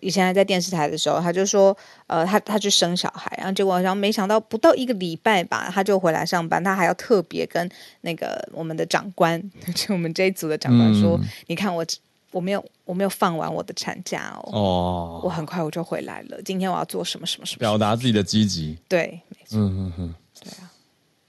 [0.00, 1.76] 以前还在电视台的时候，他就说，
[2.06, 7.68] 呃，他他去生小孩，然后结果好像没想到不到一个礼拜吧，他就回来上班，他还要特别跟
[8.02, 9.42] 那个我们的长官，
[9.74, 11.84] 就我们这一组的长官说，嗯、你看我。
[12.30, 14.52] 我没有，我没有放完我的产假哦。
[14.52, 16.38] 哦，我很快我就回来了。
[16.44, 17.58] 今天我要做什么什么什么？
[17.58, 18.76] 表达自己的积极。
[18.86, 19.58] 对，没错。
[19.58, 20.68] 嗯嗯嗯，对啊。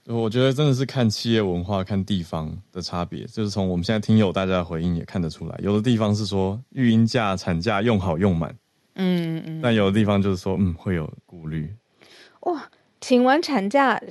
[0.06, 3.24] 我觉得真的是看企业文化、看地方的差别。
[3.26, 8.54] 就是从我们现在听友大家的回应也看得出来，有的地方是说育婴假、产假用好用满。
[8.94, 9.60] 嗯嗯。
[9.62, 11.72] 但有的地方就是说，嗯，会有顾虑。
[12.40, 14.02] 哇，请完产假，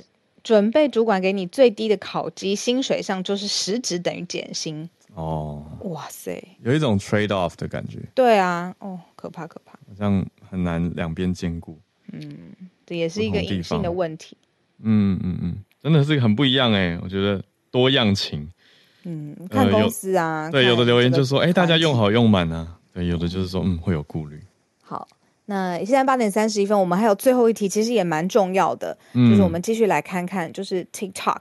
[0.42, 4.88] 准备主管给你最低的考绩，薪水上就是实质等于减薪。
[5.14, 7.98] 哦，哇塞，有一种 trade off 的感觉。
[8.14, 11.76] 对啊，哦，可怕可怕，好像很难两边兼顾。
[12.12, 12.54] 嗯，
[12.86, 14.36] 这也是一个隐性的问题。
[14.82, 18.50] 嗯嗯嗯，真的是很不一样哎，我觉得多样情。
[19.04, 22.76] 嗯，看公司啊，呃、对，有的留言就说，哎、欸，大家用好用满啊。
[22.92, 24.40] 对，有的就是说，嗯，会有顾虑。
[24.82, 25.08] 好，
[25.46, 31.40] 那现在八点三十一分，我们还有最后一题，其实也蛮重要的，嗯、就是我们继续来看看，就是 TikTok，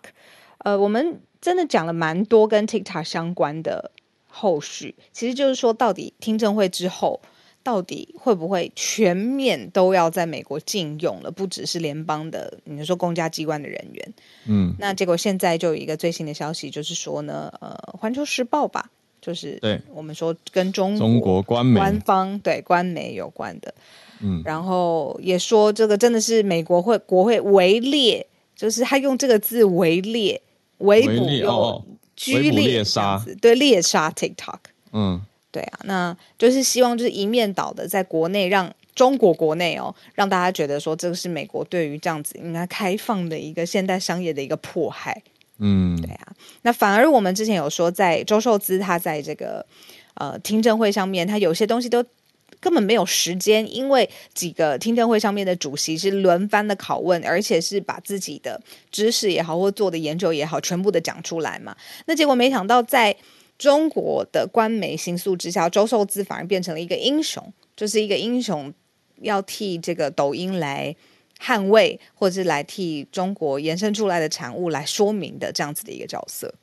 [0.60, 1.20] 呃，我们。
[1.42, 3.92] 真的讲了蛮多跟 TikTok 相关的
[4.28, 7.22] 后续，其实就是说，到底听证会之后，
[7.70, 11.30] 到底会不会全面都要在美国禁用了？
[11.30, 14.14] 不只是联邦的，你说公家机关的人员，
[14.48, 18.90] 嗯，那结果现在就有一个最新的消息，就是说呢，呃，《环球时报》吧，
[19.22, 23.72] 就是对我们说跟中国中国官媒官方对官媒有关的，
[24.24, 30.42] 嗯，然后也说这个真的是美国会国会围猎，就是他用这个字围猎。
[30.80, 34.60] 围捕又剧烈这样子，对猎杀 TikTok，
[34.94, 35.22] 嗯，
[35.52, 45.22] 对啊，那就是希望就是一面倒的在国内让中国国内哦，让大家觉得说这个是美国对于这样子应该开放的一个现代商业的一个迫害，
[45.58, 49.66] 嗯，对啊，那反而我们之前有说，在周受资他在这个
[50.16, 52.04] 呃听证会上面，他有些东西都。
[52.62, 61.74] 根本没有时间，因为几个听证会上面的主席是轮番的拷问，而且是把自己的知识也好，或做的研究也好，全部的讲出来嘛。
[62.06, 63.16] 那结果没想到，在
[63.60, 68.74] 中国的官媒形塑之下，周受资反而变成了一个英雄，就是一个英雄，
[69.22, 70.96] 要替这个抖音来
[71.40, 76.56] 捍卫，或者是来替中国延伸出来的产物来说明的这样子的一个角色。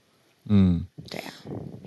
[0.48, 1.32] 嗯，对啊。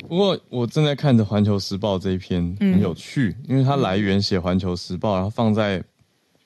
[0.07, 5.83] 不过我正在看着《环球时报》这一篇，很有趣，嗯、因为它来源写《环球时报》，然后放在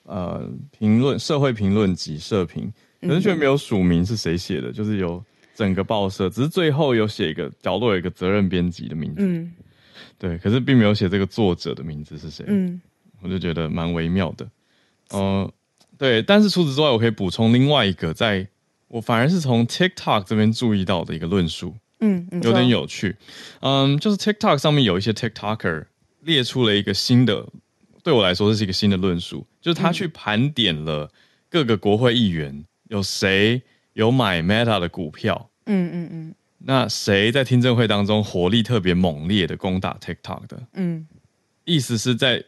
[0.04, 2.72] 呃评论社会评论及社评，
[3.02, 5.22] 可是却没有署名是谁写的，就是有
[5.54, 9.52] 整个报社，只是最后有写一个角落有一个责任编辑的名字，嗯，
[10.18, 12.80] 对，可是并没有写这个作者的名字是谁，嗯，
[13.22, 14.48] 我就觉得蛮微妙的，
[15.10, 15.52] 呃，
[15.96, 18.46] 对，但是除此之外，我可以补充另外一个，在
[18.88, 21.74] 我反而是从 TikTok 这边注意到的一个论述。
[22.00, 23.16] 嗯，有点有趣，
[23.60, 25.86] 嗯，就是 TikTok 上面有一些 TikToker
[26.20, 27.46] 列出了一个新的，
[28.02, 31.10] 对我来说这是一个新的论述，就是他去盘点了
[31.48, 33.62] 各个国会议员有谁
[33.94, 35.50] 有买 Meta 的股票。
[35.66, 36.34] 嗯嗯嗯。
[36.66, 40.62] 那谁在听证会当中火力特别猛烈的攻打 TikTok 的？
[40.72, 41.06] 嗯，
[41.64, 42.42] 意思是在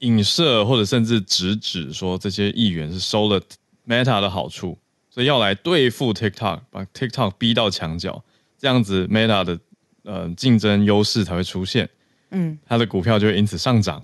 [0.00, 3.40] 影射或者甚至直指说这些议员是收了
[3.86, 4.76] Meta 的好处，
[5.08, 8.22] 所以要来对付 TikTok，把 TikTok 逼到墙角，
[8.58, 9.58] 这样子 Meta 的
[10.02, 11.88] 呃竞争优势才会出现。
[12.30, 14.02] 嗯，他的股票就会因此上涨。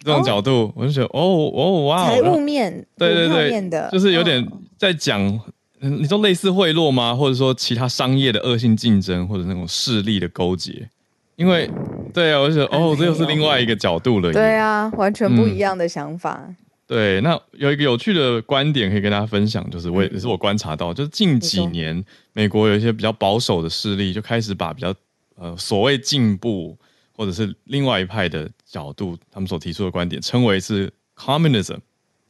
[0.00, 1.20] 这种角度，哦、我就觉得，哦
[1.54, 4.44] 哦哇，财务面，对对对，就是有点
[4.76, 5.40] 在讲。
[5.82, 7.14] 哦你说类似贿赂吗？
[7.14, 10.88] 或者说其他商业的恶性竞争，或者那种势力的勾结？
[11.34, 11.68] 因为，
[12.14, 14.32] 对啊，我就觉得哦，这又是另外一个角度了。
[14.32, 16.44] 对啊，完全不一样的想法。
[16.46, 24.94] 嗯、对，那有一个有趣的观点可以跟大家分享，就是我也是我观察到，就是近几年美国有一些比较保守的势力，就开始把比较
[25.34, 26.78] 呃所谓进步
[27.16, 31.78] 或者是另外一派的角度，他们所提出的观点称为是 communism。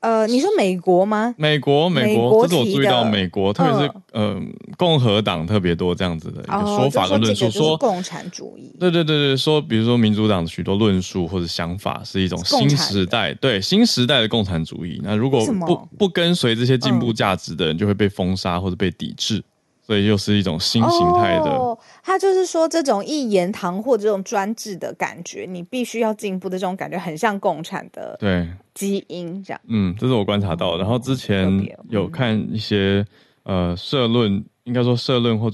[0.03, 1.33] 呃，你说美国吗？
[1.38, 4.37] 美国，美国，这是我注意到美国，特别是呃
[4.77, 8.75] 共和党特别多这样子的一个说法跟论述，说共产主义。
[8.81, 15.01] 对对对对，说比如说民主党的许多论述或者想法是一种新时代，对新时代的共产主义。
[15.05, 19.41] 那如果不不跟随这些进步价值的人，就会被封杀或者被抵制。
[19.85, 29.61] 所以又是一种新形态的，哦，他就是说这种一言堂或者这种专制的感觉，你必须要进步的这种感觉，很像共产的对基因这样。
[29.66, 30.79] 嗯，这是我观察到的。
[30.79, 31.51] 然后之前
[31.88, 33.05] 有看一些、
[33.42, 35.51] 嗯、呃社论，应该说社论或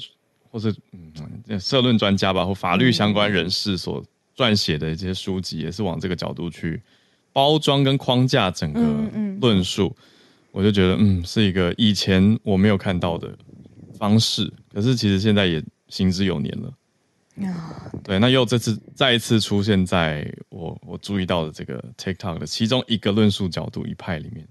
[0.50, 4.04] 或是嗯社论专家吧，或法律相关人士所
[4.36, 6.82] 撰写的一些书籍，也是往这个角度去
[7.32, 8.80] 包装跟框架整个
[9.40, 9.86] 论述。
[9.86, 10.04] 嗯嗯、
[10.52, 13.34] 我就觉得嗯，是一个以前我没有看到的。
[13.98, 16.72] 方式，可是其实现在也行之有年了。
[17.46, 24.48] 啊，对，那又这次再一次出现在我我注意到的这个 TikTok 的其中一个论述角度一派里面。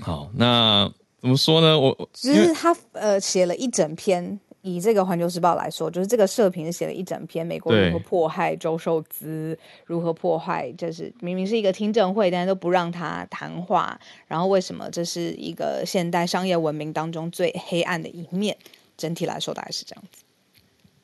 [0.00, 1.78] 好，那怎么说呢？
[1.78, 4.40] 我只是他呃写了一整篇。
[4.66, 13.98] 以这个《环球时报》来说，就是这个社评写了一整篇，美国如何迫害周受资，如何迫害，就是明明是一个听证会，但是都不让他谈话。
[14.26, 18.56] 然后为什么这是一个现代商业文明当中最黑暗的一面？
[18.96, 20.24] 整体来说，大概是这样子。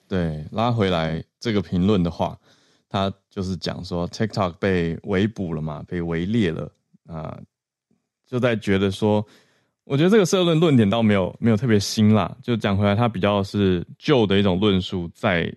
[0.08, 2.36] 对，拉回来这个评论的话，
[2.88, 6.64] 他就是讲说，TikTok 被围捕了嘛，被围猎了
[7.06, 7.42] 啊、呃，
[8.26, 9.24] 就在觉得说。
[9.84, 15.52] 我觉得这个社论论点倒没有没有特别新啦，就讲回来，它比较是旧的一种论述，再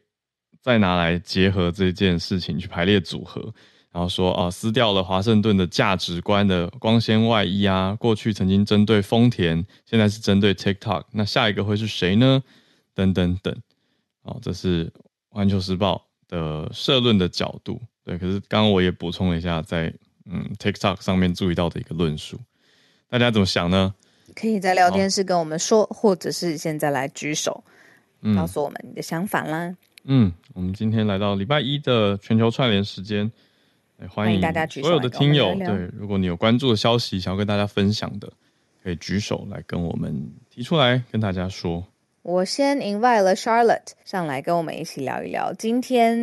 [0.61, 3.53] 再拿来结合这件事情去排列组合，
[3.91, 12.43] 然后说啊，撕掉了华盛顿的价值观的光鲜外衣啊，过去曾经针对丰田，现在是针对 TikTok，那下一个会是谁呢？
[12.95, 13.55] 等等等，
[14.23, 14.91] 哦，这是
[15.29, 19.95] 环球时报的社论的角度，对，可是刚刚我也补充了一下在，在
[20.31, 22.39] 嗯 TikTok 上面注意到的一个论述，
[23.07, 23.93] 大家怎么想呢？
[24.35, 27.63] 可以在聊天室跟我们说，或者是现在来举手，
[28.21, 29.75] 嗯、告诉我们你的想法啦。
[30.03, 33.31] 嗯，我们今天来到礼拜一的全球串联时间，
[34.09, 34.87] 欢迎大家举手。
[34.87, 38.31] 所有的听友，聊聊对，如果你有关注的消息想要跟大家分享的，
[38.83, 41.83] 可以举手来跟我们提出来，跟大家说。
[42.21, 45.53] 我先 invite 了 Charlotte 上来跟我们一起聊一聊。
[45.53, 46.17] 今天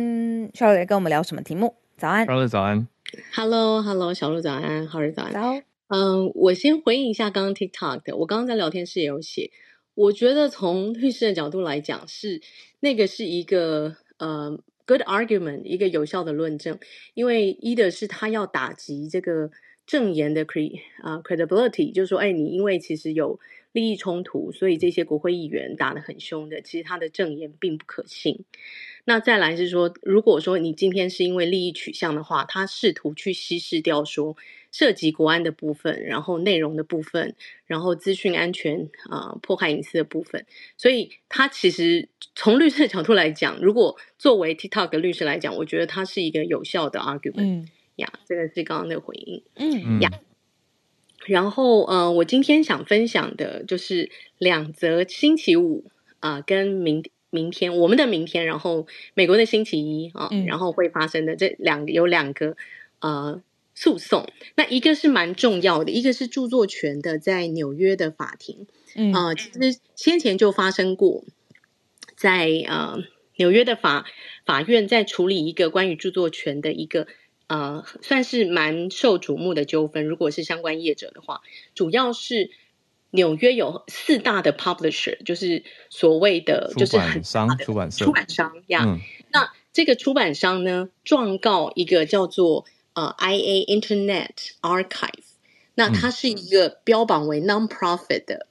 [0.51, 1.75] Charlotte 跟我们聊什么题目？
[1.97, 2.87] 早安，Charlotte 早安。
[3.33, 5.33] Hello，Hello，hello, 小鹿早安，浩日早安。
[5.33, 5.72] 早。
[5.95, 8.17] 嗯，我先回应一下刚刚 TikTok 的。
[8.17, 9.51] 我刚刚在聊天室也有写，
[9.93, 12.41] 我觉得从律师的角度来讲，是
[12.79, 16.79] 那个是一个呃 good argument，一个有效的论证。
[17.13, 19.51] 因为一的是他要打击这个
[19.85, 23.39] 证言的 cre 啊 credibility，就是说，哎，你因为其实有
[23.71, 28.43] 利益冲突，所以这些国会议员打得很凶的，其实他的证言并不可信。
[29.05, 34.35] 那再来是说，如果说你今天是因为利益取向的话，他试图去稀释掉说。
[34.73, 37.35] 涉及国安的部分，然后内容的部分，
[37.67, 47.61] 然后资讯安全啊、呃，迫害隐私的部分，所以他其实从律师的角度来讲，如果作为 TikTok 的律师来讲，我觉得他是一个有效的 argument。
[47.61, 49.43] 嗯，呀，这个是刚刚的回应。
[49.53, 50.09] 嗯呀，
[51.27, 54.09] 然后呃，我今天想分享的就是
[54.39, 55.85] 两则星期五
[56.19, 62.57] 啊、呃，跟明明天我们的明天，然后美国的星期一啊，嗯、然后会发生的这两个有两个
[62.99, 63.39] 呃。
[63.75, 71.23] 诉讼，那一个是蛮重要的，一个是著作权的，在纽约的法庭，嗯啊、呃，其实先前就发生过，
[72.15, 72.99] 在呃
[73.37, 74.05] 纽约的法
[74.45, 77.07] 法院在处理一个关于著作权的一个
[77.47, 80.05] 呃，算是蛮受瞩目的纠纷。
[80.05, 81.41] 如果是相关业者的话，
[81.73, 82.51] 主要是
[83.09, 88.83] 纽约有四大的 publisher，就是所谓的就是很商出版社出版商呀。
[88.85, 88.99] 嗯、
[89.31, 92.65] 那这个出版商呢，状告一个叫做。
[92.93, 95.23] 呃、uh,，IA Internet Archive，
[95.75, 98.47] 那它是一个标榜为 non-profit 的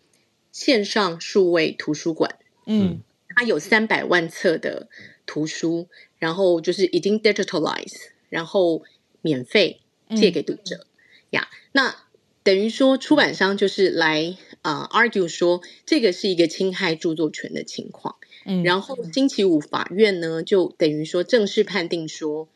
[0.51, 4.89] 线上数位图书馆，嗯，它有三百万册的
[5.27, 5.89] 图书，
[6.19, 7.95] 然后就是已经 digitalize，
[8.29, 8.83] 然后
[9.21, 9.81] 免费
[10.17, 10.87] 借给读者
[11.31, 11.49] 呀。
[11.51, 11.97] 嗯 yeah, 那
[12.43, 22.49] 等于说出版商就是来啊、呃、argue 说这个是一个侵害著作权的情况，嗯，然后星期五法院呢就等于说正式判定说，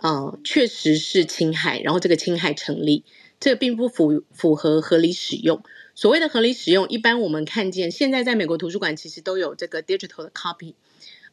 [0.00, 3.04] 呃，确实是侵害，然后这个侵害成立，
[3.40, 5.62] 这个并不符符合合理使用。
[5.96, 10.74] 所谓的合理使用，一般我们看见现在在美国图书馆其实都有这个 digital 的 copy，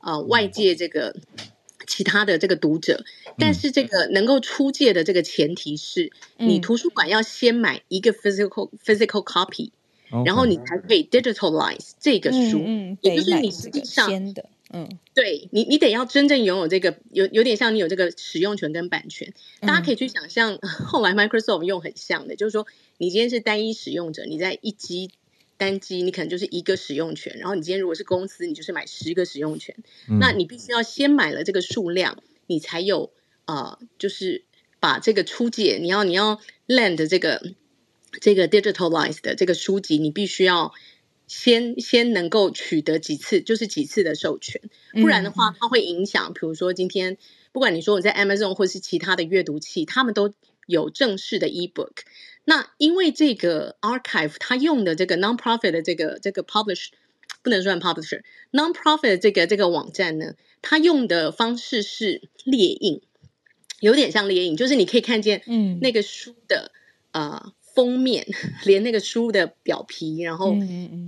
[0.01, 1.15] 呃，外界这个
[1.85, 3.03] 其他的这个读者，
[3.37, 9.69] 但是这个能够出借的这个前提是你图书馆要先买一个 physical physical copy，
[10.25, 14.09] 然后你才可以 digitalize 这个书，嗯，也就是你实际上。
[14.77, 19.33] 嗯，对你，你得要真正拥有这个，有有点像你有这个使用权跟版权。
[19.61, 22.67] 大家可以去想象， 后来 Microsoft 用很像的，就是说，
[22.97, 25.11] 你今天是单一使用者，你在一机
[25.55, 27.37] 单机，你可能就是一个使用权。
[27.37, 29.77] 然后你今天如果是公司，你就是买十个使用权。
[30.09, 33.13] 嗯、那你必须要先买了这个数量，你才有
[33.45, 34.43] 呃，就是
[34.81, 37.41] 把这个出借，你要你要 lend 这个
[38.19, 40.73] 这个 digitalized 的这个书籍，你必须要。
[41.27, 44.61] 先先能够取得几次，就是几次的授权，
[44.93, 46.33] 不然的话，它会影响。
[46.33, 47.17] 比如说，今天
[47.51, 50.33] 不管你说我在 Amazon 或是其他的阅读器，他们都
[50.67, 51.91] 有正式的 eBook。
[52.43, 56.89] 那因为这个 Archive 它用的这个 non-profit 的这个这个 publish
[57.41, 58.21] 不能算 publisher
[58.51, 63.01] non-profit 的这个这个网站呢，它用的方式是列印，
[63.79, 66.71] 有点像列印，就是你可以看见嗯那个书的、
[67.11, 67.53] 嗯、呃。
[67.75, 68.25] 封面
[68.65, 70.55] 连那个书的表皮，然后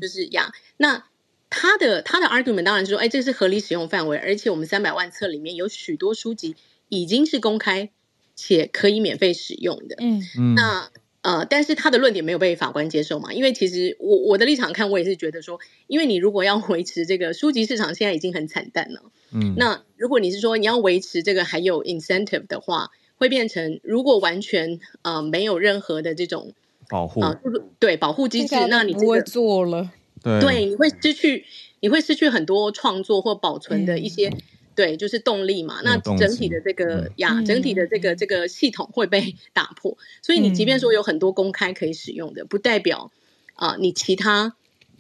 [0.02, 0.52] 就是呀。
[0.76, 1.06] 那
[1.50, 6.56] 他的他的 argument 当然是说，哎，这是合理使用范围，而且我们三百万册里面有许多书籍
[6.90, 7.90] 已经是公开
[8.36, 9.96] 且可以免费使用的。
[10.00, 10.56] 嗯嗯。
[10.56, 10.92] 那
[11.22, 13.34] 呃，但是他的论点没有被法官接受嘛？
[13.34, 19.02] 因为其实我我的立场看，我也是觉得说，因为你如果要维持这个书籍市场现在已经很惨淡了，
[19.32, 22.92] 嗯，那如果你是说你要维持这个还有 incentive 的话。
[23.18, 26.54] 会变成，如果完全呃没有任何的这种
[26.88, 29.92] 保护啊、呃，对保护机制，那你、这个、不会做了，
[30.24, 31.46] 对，对，你会失去，
[31.82, 34.38] 你会失去很多创作或保存的一些，嗯、
[34.76, 35.82] 对，就是动力嘛。
[35.84, 39.98] 那整体的这个、嗯、呀，整体的这个这个系统会被 打破。
[40.22, 43.12] 所以你即便说有很多公开可以使用的，不代表
[43.56, 44.56] 啊、呃，你其他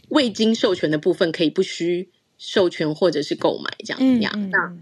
[0.09, 4.31] 未经授权的部分可以不需授权或者是购买这样子呀。
[4.35, 4.75] 嗯、那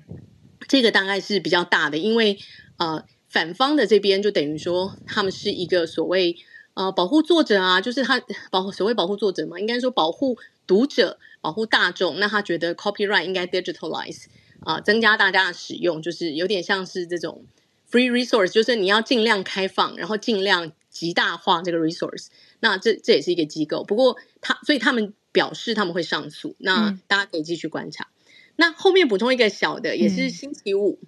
[0.68, 2.40] 这个大概是比较大的，因为
[2.78, 3.04] 呃。
[3.36, 6.38] 反方的这边就等于说，他们是一个所谓
[6.74, 8.18] 呃保护作者啊，就是他
[8.50, 12.18] 保所谓保护作者嘛，应该说保护读者、保护大众。
[12.18, 14.28] 那他觉得 copyright 应该 digitalize
[14.62, 17.44] 啊、呃，增加大家的使用，就是有点像是这种
[17.92, 22.28] free resource，就是你要尽量开放，然后尽量极大化这个 resource。
[22.62, 28.06] 那这这也是一个机构，不过他所以他们表示他们会上诉，那大家可以继续观察。
[28.06, 28.24] 嗯、
[28.56, 31.00] 那后面补充一个小的，也是星期五。
[31.02, 31.08] 嗯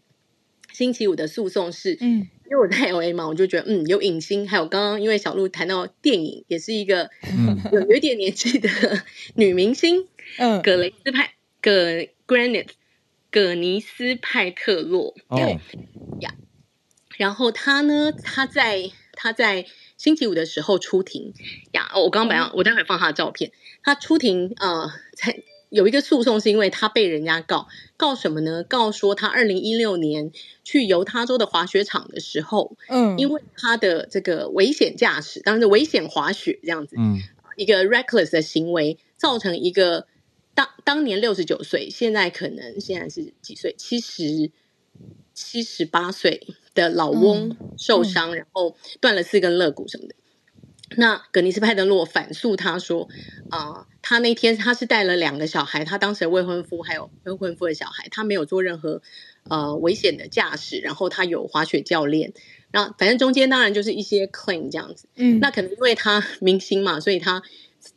[0.77, 8.69] 星期五的诉讼是，嗯，因为我在 LA 嘛，我就觉得，嗯，有影星，还有刚刚因为小鹿谈到电影，也是一个，嗯，有有一点年纪的
[9.33, 10.07] 女明星，
[10.37, 12.69] 嗯，葛雷斯派葛 Granite
[13.31, 15.59] 葛尼斯派克洛，对。
[16.21, 16.35] 呀，
[17.17, 19.65] 然后她呢，她在她在
[19.97, 21.33] 星期五的时候出庭。
[21.71, 23.51] 呀，我刚刚本来我待会放她的照片，
[23.81, 25.41] 她出庭，呃，在。
[25.69, 28.63] 有一个诉讼是因为他被人家告，告什么呢？
[28.63, 30.31] 告说他二零一六年
[30.63, 37.19] 去犹他州的滑雪场的时候，嗯，因为他的这个危险驾驶，当然是危险滑雪这样子，嗯，
[37.57, 40.07] 一个 reckless 的行为，造成一个
[40.53, 43.75] 当当年六十九岁，现在可能现在是几岁？
[43.77, 44.51] 七十
[45.33, 50.15] 七十八岁的老翁受伤，嗯嗯、然后断了四根肋骨什么的。
[50.95, 53.09] 那葛尼斯派德洛反诉他说，
[53.49, 59.01] 啊、呃，他那天他是带了两个小孩，他当时的未婚夫还有未婚夫的小孩，他没有做任何
[59.49, 62.31] 呃危险的驾驶，然后他有滑雪教练，
[62.71, 67.43] 然后反正中间当然就是一些 claim 这样子，嗯，那可能因为他 明星嘛，所以他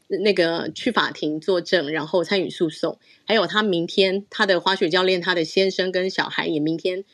[0.08, 7.04] 那个去法庭作证，然后参与诉讼，还有他明天他的滑雪教练，他的先生跟小孩也明天。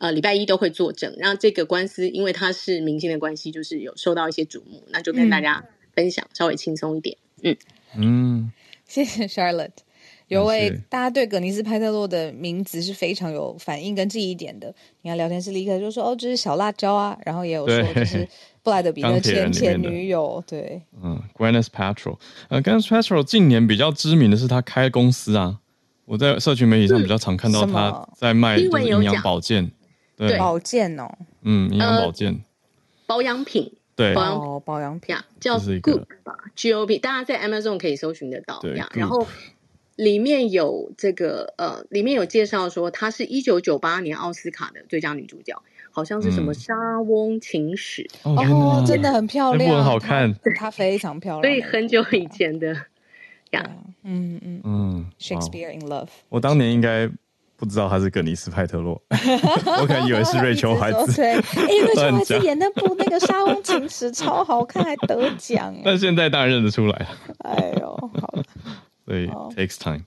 [0.00, 5.62] 呃，礼拜一都会作证，然后这个官司因为他是明星的关系，就是有受到一些瞩目，那就跟大家
[5.94, 7.16] 分享，嗯、稍微轻松一点。
[7.42, 7.56] 嗯。
[7.96, 8.52] 嗯，
[8.86, 9.70] 谢谢 Charlotte，
[10.28, 14.72] 有位大家对葛尼斯派特洛的名字是非常有反应跟记忆点的。
[15.02, 18.26] 你看聊天室立刻就说哦，这是小辣椒啊，然后也有说就是
[18.62, 22.16] 布莱德比特前前女友，对，嗯，Gwyneth Paltrow，
[22.48, 25.58] 呃，Gwyneth Paltrow 近年比较知名的是他开公司啊，
[26.04, 29.72] 我在社群媒体上比较常看到他在卖营养保健。
[30.28, 30.38] 对。
[30.38, 31.08] 保健哦，
[31.42, 32.40] 嗯，营养保健、呃，
[33.06, 34.34] 保养品，对，保养。
[34.36, 35.14] 哦，保养品。
[35.14, 38.88] 啊，叫 Goop 吧，G O B，大家在 Amazon 可以搜寻得到呀。
[38.94, 39.26] 然后
[39.96, 52.74] 里面有这个呃，里面有介绍说，她是一九九八年奥斯卡的最佳女主角，好像是什么《莎翁情史》哦，真的很漂亮，很好看，她非常漂亮，所以很久以前的
[53.50, 53.68] 呀，
[54.04, 57.10] 嗯嗯嗯，Shakespeare in Love，我当年应该。
[57.60, 61.12] 不知道他是格尼斯派特洛， 我可能以为是瑞秋怀子。
[61.14, 65.76] 对， 哎，瑞秋怀子 演那部那个《莎翁情史》超好看，还得奖。
[65.84, 67.06] 但现在当然认得出来了。
[67.40, 68.42] 哎呦，好了，
[69.04, 70.04] 所以 takes time。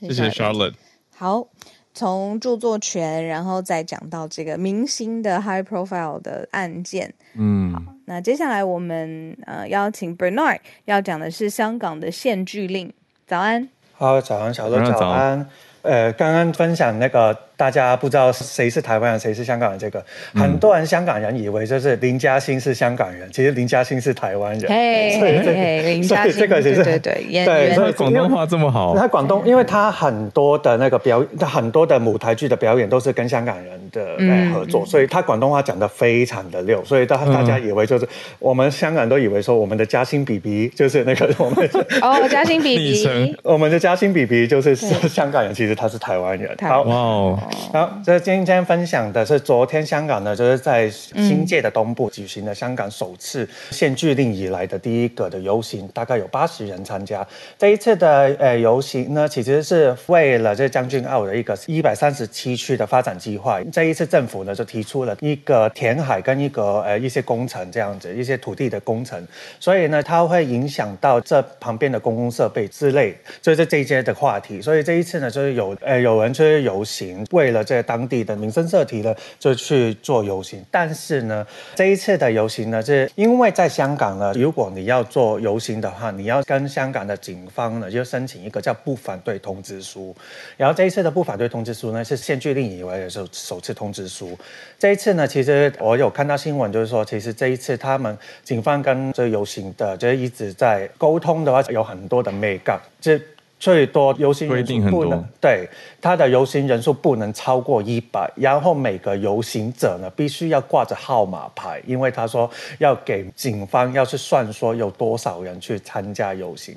[0.00, 0.72] 谢谢 Charlotte。
[1.14, 1.46] 好，
[1.92, 7.12] 从著作权，然后再讲到这个明星的 high profile 的案件。
[7.34, 12.90] 嗯，好，那接下来我们呃邀请 Bernard 要讲的是香港的限聚令。
[13.26, 13.68] 早安。
[13.92, 15.46] 好，早安，小乐，早安。
[15.82, 17.47] 呃，刚刚分享那个。
[17.58, 19.78] 大家不知道谁是台湾人，谁是香港人。
[19.80, 19.98] 这个、
[20.34, 24.70] 嗯、很多人香港人以为就是林嘉欣是香港人，其实林嘉欣是台湾人。
[24.70, 28.96] 嘿，林嘉欣，这个其实对对对，对，所以广东话这么好。
[28.96, 36.84] 他广东，因为他很多的那个表，很多的舞台剧的表演都是跟香港人的来合作，嗯、所以他广东话讲的非常的溜。
[36.84, 41.68] 所以大大家以为就是、嗯、我们香港人都以为说我们的嘉欣 BB 就是那个 我们
[42.02, 46.56] 哦，嘉欣 BB，我们的嘉欣 BB 就是香港人，其实他是台湾人。
[46.60, 47.38] 好，哇哦。
[47.72, 57.26] 好，这今天分享的是昨天香港呢，就是在新界的东部举行的香港首次限聚令以来的第一个的游行，大概有八十人参加。
[57.58, 63.60] 这一次的呃游行呢，其实是为了这将军澳的一个一百三十七区的发展计划。
[63.70, 69.22] 这一次政府呢就提出了一个填海跟一个呃一些工程这样子，一些土地的工程，
[69.60, 74.62] 所以呢它会影响到这旁边的公共设备之类，就是这一些的话题。
[74.62, 80.64] 所以这一次呢就是有呃有人去游行，为了这当地的民生社题呢，就去做游行。
[80.72, 90.12] 但是呢，这一次的游行呢，是因为在香港呢，如果你要做游行的话，你要跟香港的警方呢，就申请一个叫不反对通知书。
[90.56, 94.36] 然后这一次的不反对通知书呢，是限聚令以来的首首次通知书。
[94.76, 103.16] 这一次呢，其实我有看到新闻，就是说，其实这一次他们警方跟这游行的，就是一直在沟通的话，有很多的眉角，就。
[103.58, 105.68] 最多游行人数不能对
[106.00, 112.48] 他的游行人数不能超过一百，然后每个游行者呢必须要挂着号码牌，因为他说
[112.78, 116.76] 要给警方要去算说有多少人去参加游行，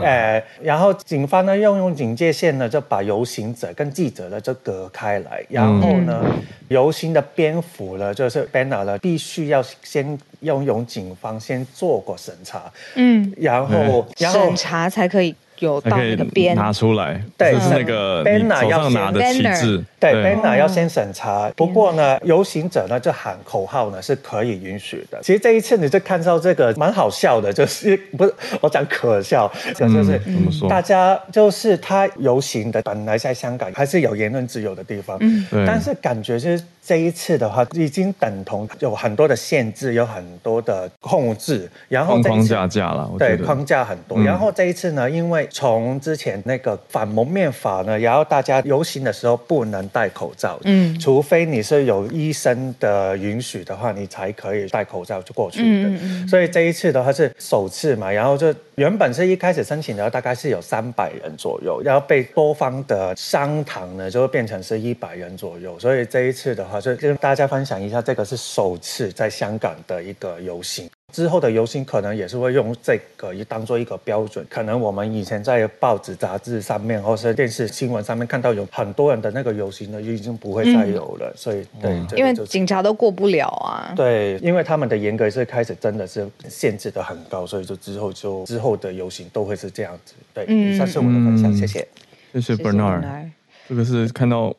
[0.00, 15.34] 呃，然后警方呢要用警戒线呢就把游行者跟记者呢就隔开来，然后呢、嗯、游行的蝙蝠呢就是 banner 呢必须要先要用警方先做过审查，嗯，然后然后审查才可以。
[15.60, 21.50] 有到那个边拿出来，对，是那个 banner 要拿的旗帜，对，banner 要先审查。
[21.56, 25.18] 不过呢，游行者呢就喊口号呢是可以允许的。
[25.22, 30.68] 其实这一次你就看到这个蛮好笑的，就是 不是我讲可笑，就是怎么说？
[30.68, 36.62] 大家就是他游行的本来在香港还是有言论自由的地方，嗯，但是感觉就是。
[36.86, 44.18] 这一次的话，已经等同有很多的限制，有很多的控制，然后框架架了，对，框架很多。
[44.18, 55.88] 嗯、然后这一次呢，因为从之前那个反蒙面法呢，然后大家游行的时候不能戴口罩，嗯，除非你是有医生的允许的话，你才可以戴口罩就过去的。
[55.88, 65.76] 嗯嗯，所以这一次的话是首次嘛，然后就原本是一开始申请的大概是有三百人左右，然后被多方的商谈呢，就会变成是一百人左右。
[65.80, 66.80] 所以这一次的话。
[66.84, 74.44] 就跟大家分享一下，这个是首次在香港的一个游行，之后的游行可能也是会用这个一当做一个标准。
[74.50, 81.30] 可能我们以前在报纸、杂志上面，或是电视新闻上面看到有很多人的那个游行呢，已经不会再有了。
[81.30, 83.92] 嗯、所以，对，嗯就是、因为警察都过不了啊。
[83.94, 90.14] 对，因为他们的严格是开始真的是限制的很高，所以就之后就之后的游行都会是这样子。
[90.34, 91.86] 对，以上是我的分享，嗯、谢谢，
[92.32, 93.30] 谢谢 Bernard。
[93.68, 94.52] 这个是看到。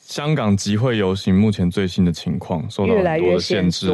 [0.00, 3.92] 香港集会游行目前最新的情况，受到很多的限制。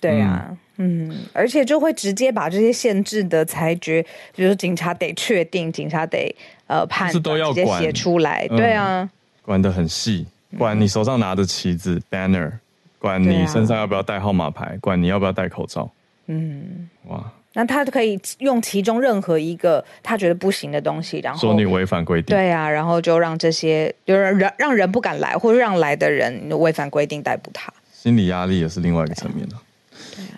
[0.00, 4.02] 对啊，嗯，嗯，而且就会直接把这些限制的裁决，
[4.34, 6.34] 比如说警察得确定，警察得
[6.66, 8.46] 呃判，是都要管写出来。
[8.48, 9.10] 对啊，嗯、
[9.42, 10.26] 管得很细，
[10.58, 12.52] 管你手上拿的旗子 banner，
[12.98, 15.90] 管你身上要不要戴号码牌，管你要不要戴口罩。
[16.26, 17.32] 嗯，哇。
[17.58, 22.36] 那他可以用其中任何一个他觉得不行的东西，然后说你违反规定。
[22.36, 27.72] 对啊，然后就让这些就是让让人不敢来，或者让来的人违反规定逮捕他。
[27.94, 29.56] 心理压力也是另外一个层面的。
[29.56, 29.62] 啊，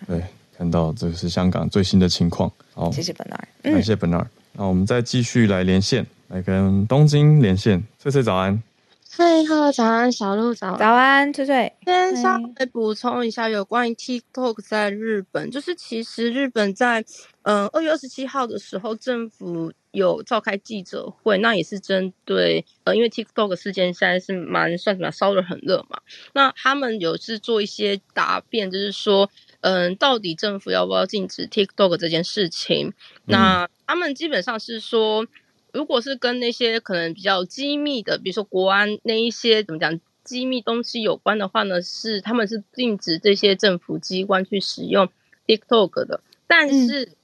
[0.06, 0.22] 对，
[0.56, 2.50] 看到这个是香港最新的情况。
[2.74, 4.26] 好，谢谢 Bernard，感谢 Bernard。
[4.52, 7.82] 那我们再继续来连线，来跟东京连线。
[7.98, 8.62] 翠翠早安。
[9.10, 11.72] 嗨，Hello，早安，小鹿，早安，早安，翠翠。
[11.84, 17.04] 先稍微补充一下有关于 TikTok 在日本，就是其实日本在
[17.42, 25.98] 嗯二月二十七号的时候，政府有召开记者会，那也是针对呃，因为 TikTok 事件现在是蛮算什么烧得很热嘛，
[26.34, 29.28] 那他们有是做一些答辩，就是说
[29.60, 32.92] 嗯，到底政府要不要禁止 TikTok 这件事情？
[33.24, 35.26] 那他们基本上是说。
[35.70, 45.10] 如果是跟那些可能比较机密的，比如说国安那一些怎么讲机密东西有关的话呢，是他们是禁止这些政府机关去使用
[45.46, 46.22] TikTok 的。
[46.46, 47.16] 但是，嗯、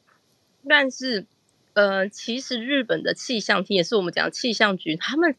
[0.68, 1.24] 但是，
[1.72, 5.36] 呃，其实日本的气象厅也是我们讲气象局，他们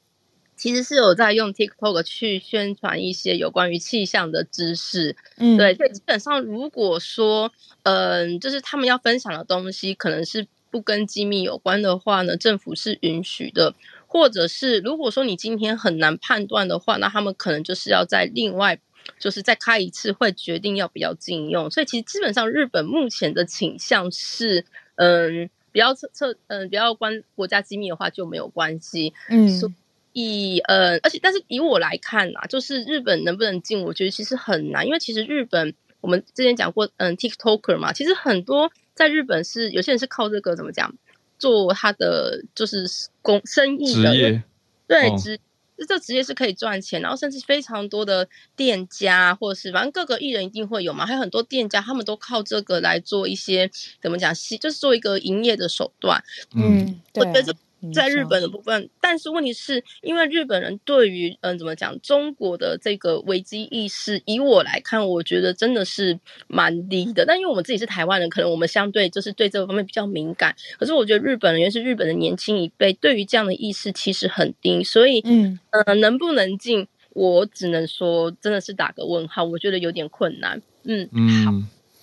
[0.55, 5.15] 其实是有在用 TikTok 去宣传一些有关于气象的知识。
[5.37, 7.51] 嗯，对，所以基本上如果说，
[7.83, 10.47] 嗯、呃，就是他们要分享的东西，可能是。
[10.71, 13.73] 不跟机密有关的话呢，政府是允许的，
[14.07, 18.77] 或者是如果说你今天很难判断的话，那他们可能就是要在另外
[19.17, 21.71] 就是再开一次会，决定要不要禁用。
[21.71, 29.13] 所以其实基本上日本目前的倾向是，嗯，不要测测，嗯，不要关国家机密的话就没有关系。
[29.29, 29.71] 嗯，所
[30.15, 38.71] 以呃，而且但是以我来看啊，就是日本能不能进，我觉得其实很难，因为其实日本我们之前讲过，嗯，TikToker 嘛，其实很多。
[38.95, 40.95] 在日本是有些人是靠这个怎么讲，
[41.37, 42.87] 做他的就是
[43.21, 44.43] 工生意的，职业
[44.87, 45.37] 对职
[45.85, 53.69] 这职业是可以赚钱，然后甚至非常多的店家或者是反正各个艺人一定会有嘛，还有很多店家他们都靠这个来做一些
[54.01, 56.23] 怎么讲，就是做一个营业的手段。
[56.55, 57.53] 嗯，我觉得。
[57.93, 67.25] 在日本的部分，但是问题是因为日本人对于嗯怎么讲中国的这个危机意识，以我来看，我觉得真的是蛮低的。
[67.25, 70.55] 但因为我们自己是台湾人，可能我们相对就是对这个方面比较敏感。
[70.77, 74.83] 可是我觉得日本人，尤其是日本的年轻一辈，对于这样的意识其实很低。
[74.83, 80.61] 所以嗯呃能不能进，我只能说真的是打个问号，我觉得有点困难。
[80.83, 81.45] 嗯嗯。
[81.45, 81.51] 好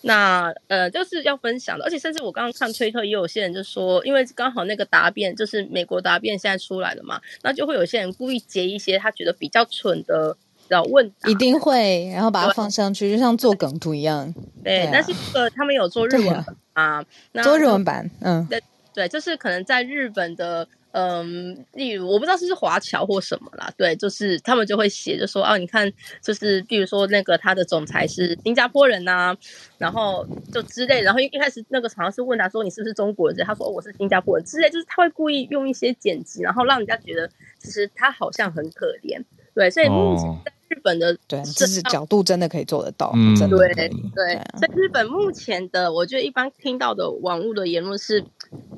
[0.03, 10.37] 那呃，就是要分享的，而且甚至我刚刚看推特，也有些人就说，因为刚好那个答辩就是美国答辩现在出来了嘛，那就会有些人故意截一些他觉得比较蠢的
[10.69, 14.33] 然后问答，一定会，然后把它放上去，就像做梗图一样。
[14.63, 17.05] 对，对啊、但是呃，他们有做日文啊，
[17.43, 18.63] 做日文版，嗯，对
[18.95, 20.67] 对，就是可能在日本的。
[20.93, 25.91] 嗯，例如我不知道是不是华侨或什么啦，对，就是他们就会写，就说啊，你看，
[26.23, 29.37] 就是比如说那个他的总裁是新加坡人呐、啊，
[29.79, 37.27] 然后就之类，然后一一开始那个好像是问他说你是不是中国人，他说、哦、我是新加坡人之类，就是他会故意用一些剪辑，然后让人家觉得
[37.59, 39.25] 其实他好像很可怜，
[39.55, 48.23] 对，所以目前在日本的、哦、对，这是角度真的可以做得到，嗯，真的对对，在日本目前的，我觉得一般听到的网络的言论是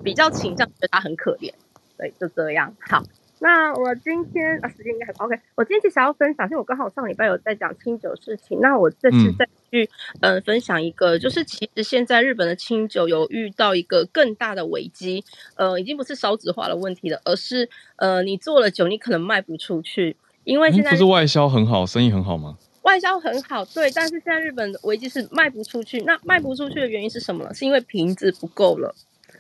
[0.00, 1.52] 比较倾向觉得他很可怜。
[1.96, 2.74] 对，就这样。
[2.80, 3.02] 好，
[3.38, 5.38] 那我今天啊，时间应该很 OK。
[5.54, 8.60] 我今天其实要分享，因为我刚好上礼拜有在讲清酒事情。
[8.60, 9.88] 那我这次再去
[10.20, 15.24] 嗯、呃、分享一个，就是其实现在日本的清酒有遇到一个更大的危机，
[15.56, 22.56] 呃，已经不是少子化的问题了，而是呃，你做了酒，你可能卖不出去，因为现在、嗯、不是外销很好，生意很好吗？
[22.82, 26.02] 外销很好，对，但是现在日本的危机是卖不出去。
[26.02, 27.54] 那卖不出去的原因是什么呢？
[27.54, 28.94] 是因为瓶子不够了。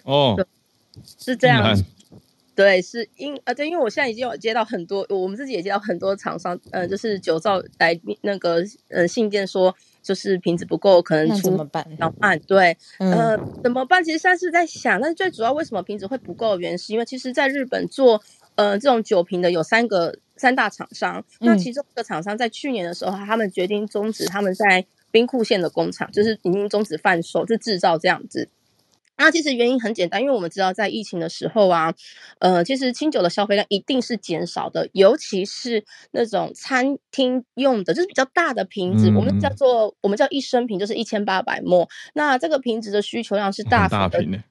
[0.04, 0.34] 哦，
[1.18, 1.76] 是这样。
[2.54, 11.84] 对，是因啊，对，因为我现在已经有接到很多，我们自己也接到很多厂商，呃，就是酒造来那个呃信件说，就是瓶子不够，可能出怎么办？
[11.98, 12.38] 怎么办？
[12.40, 14.02] 对，嗯、呃，怎么办？
[14.04, 18.22] 其实现在是在想，但是最主要为什么瓶子会不够的原因，是因为其实在日本做
[18.54, 28.48] 呃这种酒瓶的有三个三大厂商，嗯、那其中一个厂商在去年的时候，他们决定终止他们在兵库县的工厂，就是已经终止贩售，就制造这样子。
[29.16, 31.92] 那其实原因很简单，因为我们知道在疫情的时候啊，
[32.38, 41.88] 呃，其实清酒的消费量一定是减少的，尤其是那种餐厅用的，就是比较大的瓶子，嗯、我们叫做我们叫一升瓶，就是一千八百 ml。
[42.14, 44.42] 那这个瓶子的需求量是大幅的，大瓶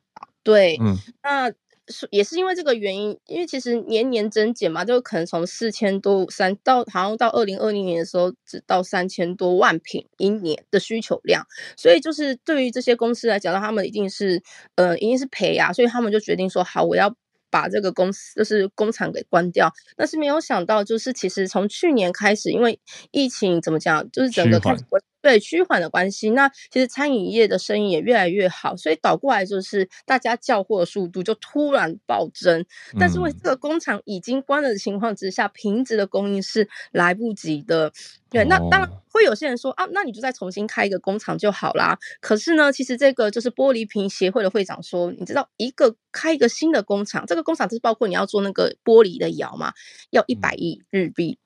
[0.44, 1.54] 对，嗯，那。
[1.88, 14.42] 是也是因为这个原因，因为其实年年增减嘛，就可能从四千多三到好像到二零二零年的时候，只到三千多万瓶一年的需求量，所以就是对于这些公司来讲，那他们一定是
[14.76, 17.14] 呃一定是赔啊，所以他们就决定说好，我要
[17.50, 19.72] 把这个公司就是工厂给关掉。
[19.98, 22.80] 但是没有想到，就是其实从去年开始，因为
[23.12, 24.84] 疫情怎么讲，就是整个开始。
[25.24, 32.64] 对趋缓的关系，那其实餐饮业的生意也越来越好，所以倒过来就是大家叫货的速度就突然暴增。
[33.00, 37.92] 但是为这个工厂已经关了的情况之下，瓶子的供应是来不及的。
[38.30, 41.98] 对，那当然会有些人说啊，那你就再重新开一个工厂就好啦。
[42.20, 49.72] 可是呢，其实这个就是玻璃瓶协会的会长说，你知道一个开一个新的工厂，这个工厂就是包括你要做那个玻璃的窑嘛，
[50.10, 51.38] 要一百亿日币。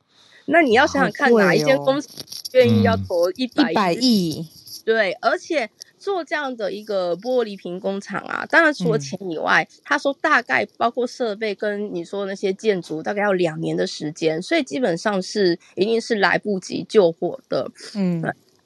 [0.49, 2.07] 那你要想想看，哪一间公司
[2.57, 4.45] 愿意要投一百亿？
[4.83, 17.69] 对，而且做这样的一个玻璃瓶工厂啊，当然除了钱以外，嗯、他说大概包括设备跟你说那些建筑，大概要两年的时间，所以基本上是一定是来不及救火的。
[17.95, 18.23] 嗯，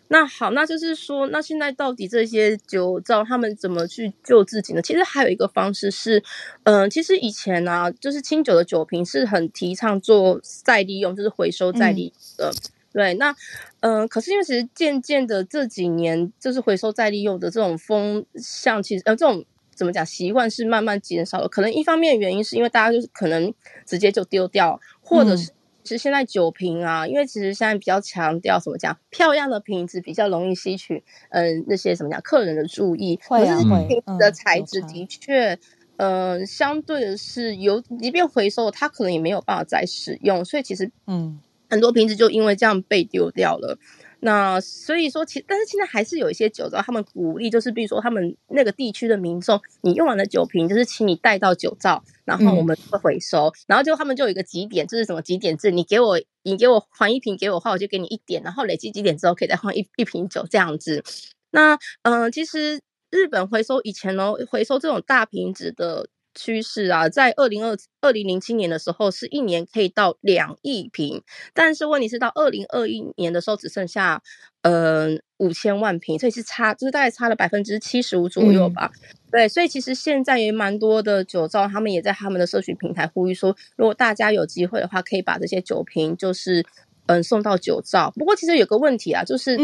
[0.10, 4.82] 那好，那就是说，那现在到底这些酒造他们怎么去救自己呢？
[4.84, 6.24] 其实还有一个方式是，
[6.66, 12.52] 嗯、呃，其实以前呢、啊，就是清酒的酒瓶是很提倡做再利用，就是回收再利用的。
[12.52, 13.34] 嗯对，那，
[13.82, 21.48] 嗯、呃，可是因为其实渐渐的这几年，就是回收再利用的这种风向，其实呃，这种怎么讲习惯是慢慢减少了。
[21.48, 23.54] 可能一方面原因是因为大家就是可能
[23.86, 25.52] 直接就丢掉，或者是
[25.84, 33.58] 其实现在酒瓶啊，嗯、因为其实现在比较强调怎么讲，漂亮的瓶子比较容易吸取，嗯、呃，那些什么讲客人的注意，会啊，
[33.88, 35.58] 瓶子的材质的确，
[35.98, 41.40] 嗯、呃，相对的是有，即便回收，它可能也没有办法再使用，所以其实，嗯。
[41.72, 43.80] 很多瓶子就因为这样被丢掉了，
[44.20, 61.04] 那所以说其但是现在还是有一些酒造，他们鼓励就是，比如说他们那个地区的民众，你用完了酒瓶就是请你带到酒造，然后我们会回收，嗯、然后就他们就有一个几点，就是什么几点制，你给我你给我还一瓶给我的话，我就给你一点，然后累积几点之后可以再换一一瓶酒这样子。
[61.52, 66.10] 那嗯、呃，其实日本回收以前呢，回收这种大瓶子的。
[66.34, 71.22] 趋势啊，在二零二二零零七年的时候，是一年可以到两亿瓶，
[71.54, 74.22] 但是问题是到二零二一年的时候，只剩下
[74.62, 78.92] 呃五千万瓶，所以是差，就是大概差了百分之七十五左右吧。
[78.94, 79.00] 嗯、
[79.32, 86.62] 对，所以其实现在也蛮多的酒造，他们也在他们的社群平台呼吁说，如果大家有机会的话，可以把这些酒瓶就是
[87.08, 88.12] 嗯、呃、送到酒造。
[88.16, 89.58] 不过其实有个问题啊，就是。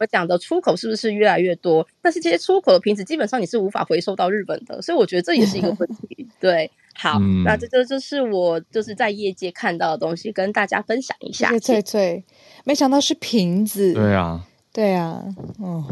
[0.00, 1.86] 嗯我讲的出口是不是越来越多？
[2.00, 6.26] 但是这些出口的瓶子基本上你是无法回收到日本的，所以我觉得这也是一个问题。
[6.40, 11.48] 对，好，嗯、那这这就是我就是在业界看到的东西，跟大家分享一下。
[11.48, 12.24] 谢谢翠翠，
[12.64, 13.92] 没想到是瓶子。
[13.92, 14.42] 对啊，
[14.72, 15.22] 对啊，
[15.58, 15.84] 嗯，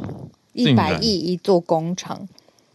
[0.54, 2.26] 一百亿一座工厂。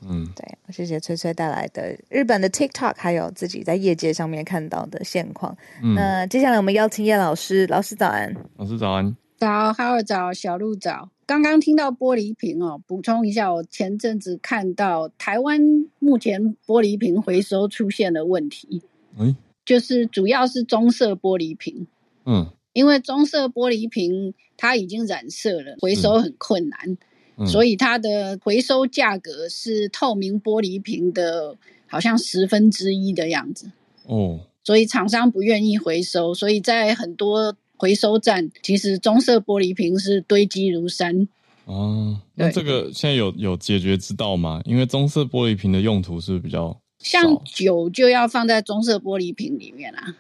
[0.08, 5.58] 嗯，对，谢谢翠翠带来的日本的 TikTok，还有自己在业界上面看到的现况。
[5.82, 8.36] 嗯、那接下来我们邀请叶老师，老师早安。
[8.58, 9.16] 老师早安。
[9.40, 11.10] 早，哈尔早，小鹿早。
[11.26, 15.60] 刚刚听到玻璃瓶哦，补充一下，我前阵子看到台湾
[16.00, 18.82] 目前玻璃瓶回收出现了问题，
[19.18, 19.34] 哎，
[19.66, 21.88] 就是主要是棕色玻璃瓶，
[22.26, 26.98] 嗯，因为棕色玻璃瓶它已经染色了，回收很困难，
[27.38, 31.56] 嗯，所以它的回收价格是透明玻璃瓶的
[31.88, 33.72] 好像十分之一的样子，
[34.08, 37.56] 哦，所以厂商不愿意回收，所以在很多。
[37.78, 41.28] 回收站其实棕色玻璃瓶是堆积如山
[41.66, 42.20] 哦。
[42.36, 44.62] 那这个现在有有解决之道吗？
[44.66, 50.16] 因为棕色玻璃瓶的用途是比较像酒就要放在棕色玻璃瓶里面啊。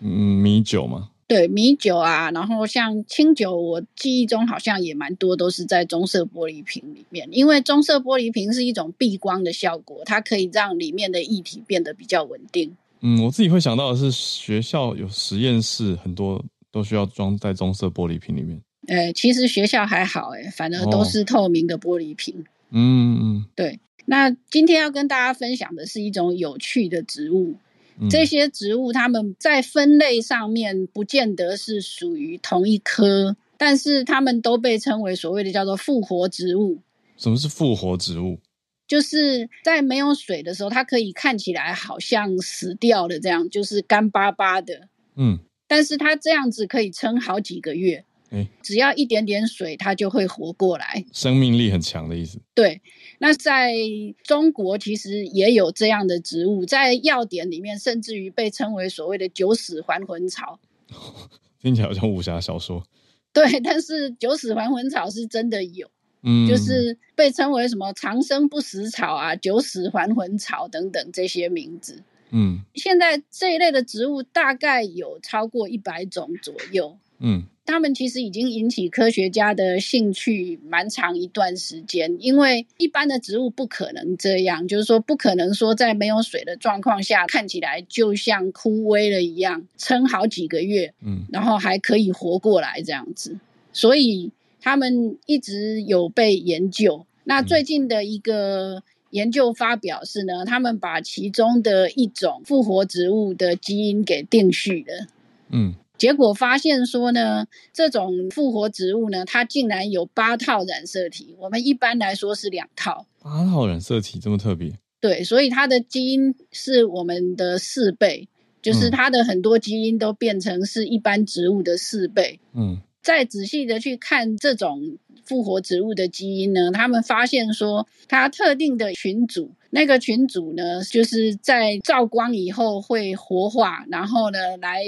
[0.00, 0.10] 嗯，
[0.42, 1.10] 米酒吗？
[1.28, 12.76] 对，米酒啊，然后像清酒，我记忆中好像也蛮多都是在棕色玻璃瓶里面，因为棕色玻璃瓶是一种避光的效果，它可以让里面的液体变得比较稳定。
[13.00, 16.44] 嗯，我自己会想到的是学校有实验室很多。
[16.70, 18.60] 都需要装在棕色玻璃瓶里面。
[18.88, 22.44] 呃，其实学校还好，哎，反而都是透明的玻璃瓶。
[22.70, 23.80] 嗯嗯，对。
[24.04, 27.56] 那今天要跟大家分享的是一种有趣的植物。
[27.98, 36.78] 嗯、这些植物它们在分类上面不见得是属于同一科，但是它们都被称为所谓的叫做复活植物。
[37.16, 38.38] 什么是复活植物？
[38.86, 44.88] 就是在没有水的时候，它可以看起来好像死掉了这样，就是干巴巴的。
[45.16, 45.40] 嗯。
[45.66, 52.38] 但是它这样子可以撑好几个月，欸、只要一点点水，它就会活过来，生命力很强的意思。
[52.54, 52.80] 对，
[53.18, 53.74] 那在
[54.22, 60.58] 中国其实也有这样的植物，在药典里面甚至于被称为所谓的“九死还魂草
[61.60, 62.84] ”，听起来好像武侠小说。
[63.32, 65.90] 对，但是“九死还魂草”是真的有，
[66.22, 72.02] 嗯，就是被称为什么“长生不死草”啊，“九死还魂草”等等这些名字。
[72.30, 76.96] 嗯，现在这一类的植物大概有超过一百种左右。
[77.18, 93.38] 嗯，他们其实已经引起科学家的兴趣蛮长一段时间，因为一般的植物不可能这样，就是说不可能说在没有水的状况下看起来就像枯萎了一样，撑好几个月，嗯，然后还可以活过来这样子。
[93.72, 97.06] 所以他们一直有被研究。
[97.24, 98.82] 那最近的一个。
[99.10, 105.06] 研究发表是呢，他们把其中的一种复活植物的基因给定序了，
[105.50, 114.72] 嗯，结果发现说呢，这种复活植物呢，它竟然有八套染色体，我们一般来说是两套，八套染色体这么特别？
[115.00, 118.28] 对，所以它的基因是我们的四倍，
[118.60, 122.40] 就是它的很多基因都变成是一般植物的四倍。
[122.54, 134.82] 嗯，再仔细的去看这种复活植物的基因呢，他们发现说，它特定的群组，那个群组呢，就是在照光以后会活化，然后呢来。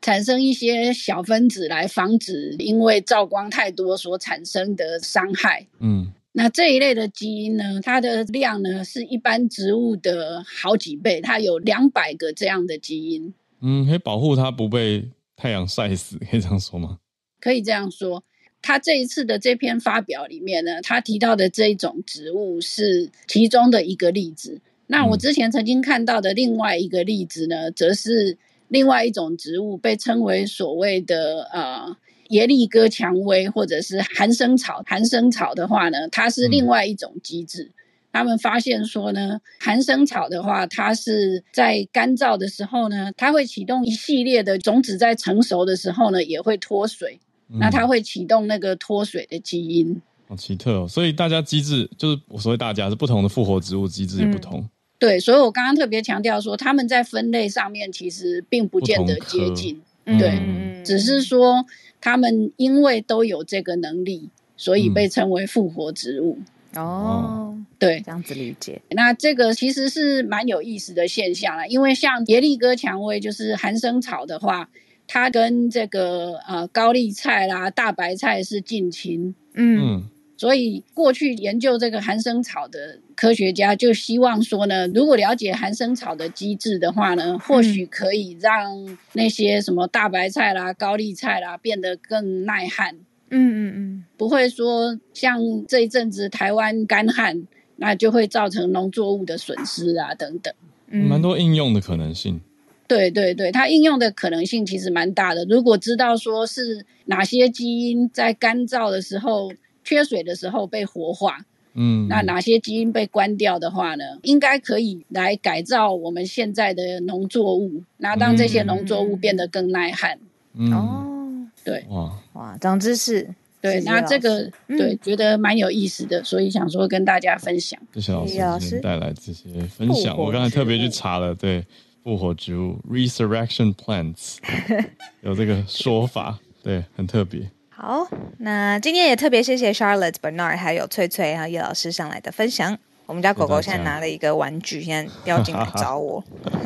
[0.00, 5.66] 产生一些小分子来防止因为照光太多所产生的伤害。
[5.80, 13.32] 嗯，那这一类的基因呢，它的量呢是一般植物的好几倍，它有两百个这样的基因。
[13.62, 16.98] 嗯，可以保护它不被太阳晒死，可以这样说吗？
[17.40, 18.22] 可以这样说。
[18.64, 24.60] 他这一次的这篇发表里面呢，他提到的这一种植物是其中的一个例子。
[24.86, 28.38] 那我之前曾经看到的另外一个例子呢，则是。
[28.68, 31.96] 另外一种植物被称为所谓的呃
[32.30, 34.82] 耶利哥蔷薇，或者是寒生草。
[34.86, 37.64] 寒生草的话呢，它是另外一种机制。
[37.64, 37.74] 嗯、
[38.10, 47.20] 他们发现说呢，寒生草的话，它是在干燥的时候呢，它会启动一系列的种子，在成熟的时候呢，也会脱水。
[47.54, 50.02] 嗯、那它会启动那个脱水的基因。
[50.28, 50.86] 好奇特哦！
[50.86, 54.60] 所以大家机制就是我所谓大家是不同的复活植物机制也不同。
[54.60, 61.66] 嗯对，所以我刚刚特别强调说，他们在分类上面其实并不见得接近，对，嗯、只是说
[62.00, 66.38] 他们因为都有这个能力，所以被称为复活植物。
[66.76, 68.80] 哦，对，这样子理解。
[68.90, 74.70] 那这个其实是蛮有意思的现象啦，因为像耶利哥蔷薇，就是寒生草的话，
[75.06, 79.34] 它跟这个呃高丽菜啦、大白菜是近亲。
[79.54, 79.80] 嗯。
[79.80, 92.96] 嗯所以，过去研究这个寒生草的科学家就希望说呢，如果了解寒生草的机制的话呢，或许可以让那些什么大白菜啦、高丽菜啦变得更耐旱。
[93.30, 97.46] 嗯嗯嗯，不会说像这一阵子台湾干旱，
[97.76, 100.52] 那就会造成农作物的损失啊等等。
[100.88, 102.40] 嗯，蛮多应用的可能性。
[102.88, 105.44] 对对对，它应用的可能性其实蛮大的。
[105.44, 109.52] 如果知道说是哪些基因在干燥的时候。
[109.86, 114.04] 缺水的时候被活化，嗯，那哪些基因被关掉的话呢？
[114.22, 120.18] 应该可以来改造我们现在的农作物，那让这些农作物变得更耐旱。
[120.54, 123.28] 嗯、哦，对，哇哇，长知识。
[123.60, 127.78] 对，那这个对、嗯、觉得蛮有意思的，所以想说跟大家分享。
[127.92, 131.62] 谢谢老师带来这些分享，我刚才特别去查了，对，
[132.04, 134.36] 复活植物 （resurrection plants）
[135.24, 137.50] 有这个说法，对，很特别。
[137.70, 138.06] 好，
[138.38, 142.78] 那今天也特别谢谢 Charlotte Bernard 还有翠翠还有叶老师上来的分享。
[143.06, 146.22] 我们家狗狗现在拿了一个玩具，现在要进来找我。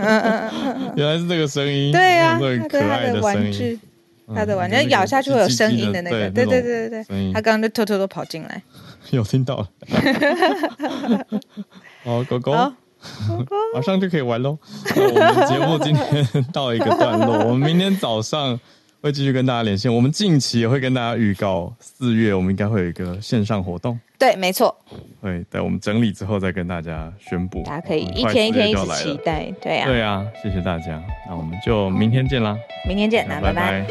[0.97, 3.78] 原来是这个声音， 对呀，它的它的玩具，
[4.34, 8.61] 它的玩具咬下去会有声音的那个，对对对对对，它刚刚就偷偷的跑进来，
[9.11, 9.68] 有听到了。
[12.05, 12.53] 好，狗狗，
[13.74, 14.59] 马上就可以玩喽。
[14.96, 18.59] 我们节目今天到一个段落， 我们明天早上。
[19.01, 23.96] 会继续跟大家连线，我们近期也会跟大家预告，四月我们应该会有一个线上活动。
[24.18, 24.76] 对，没错。
[25.22, 27.62] 对，等我们整理之后再跟大家宣布。
[27.62, 29.86] 大家可以一天一天一直期待，对、啊。
[29.86, 32.59] 对啊，谢谢大家，那我们就明天见啦。
[32.88, 33.55] 明天见，那拜拜。
[33.55, 33.86] 拜拜。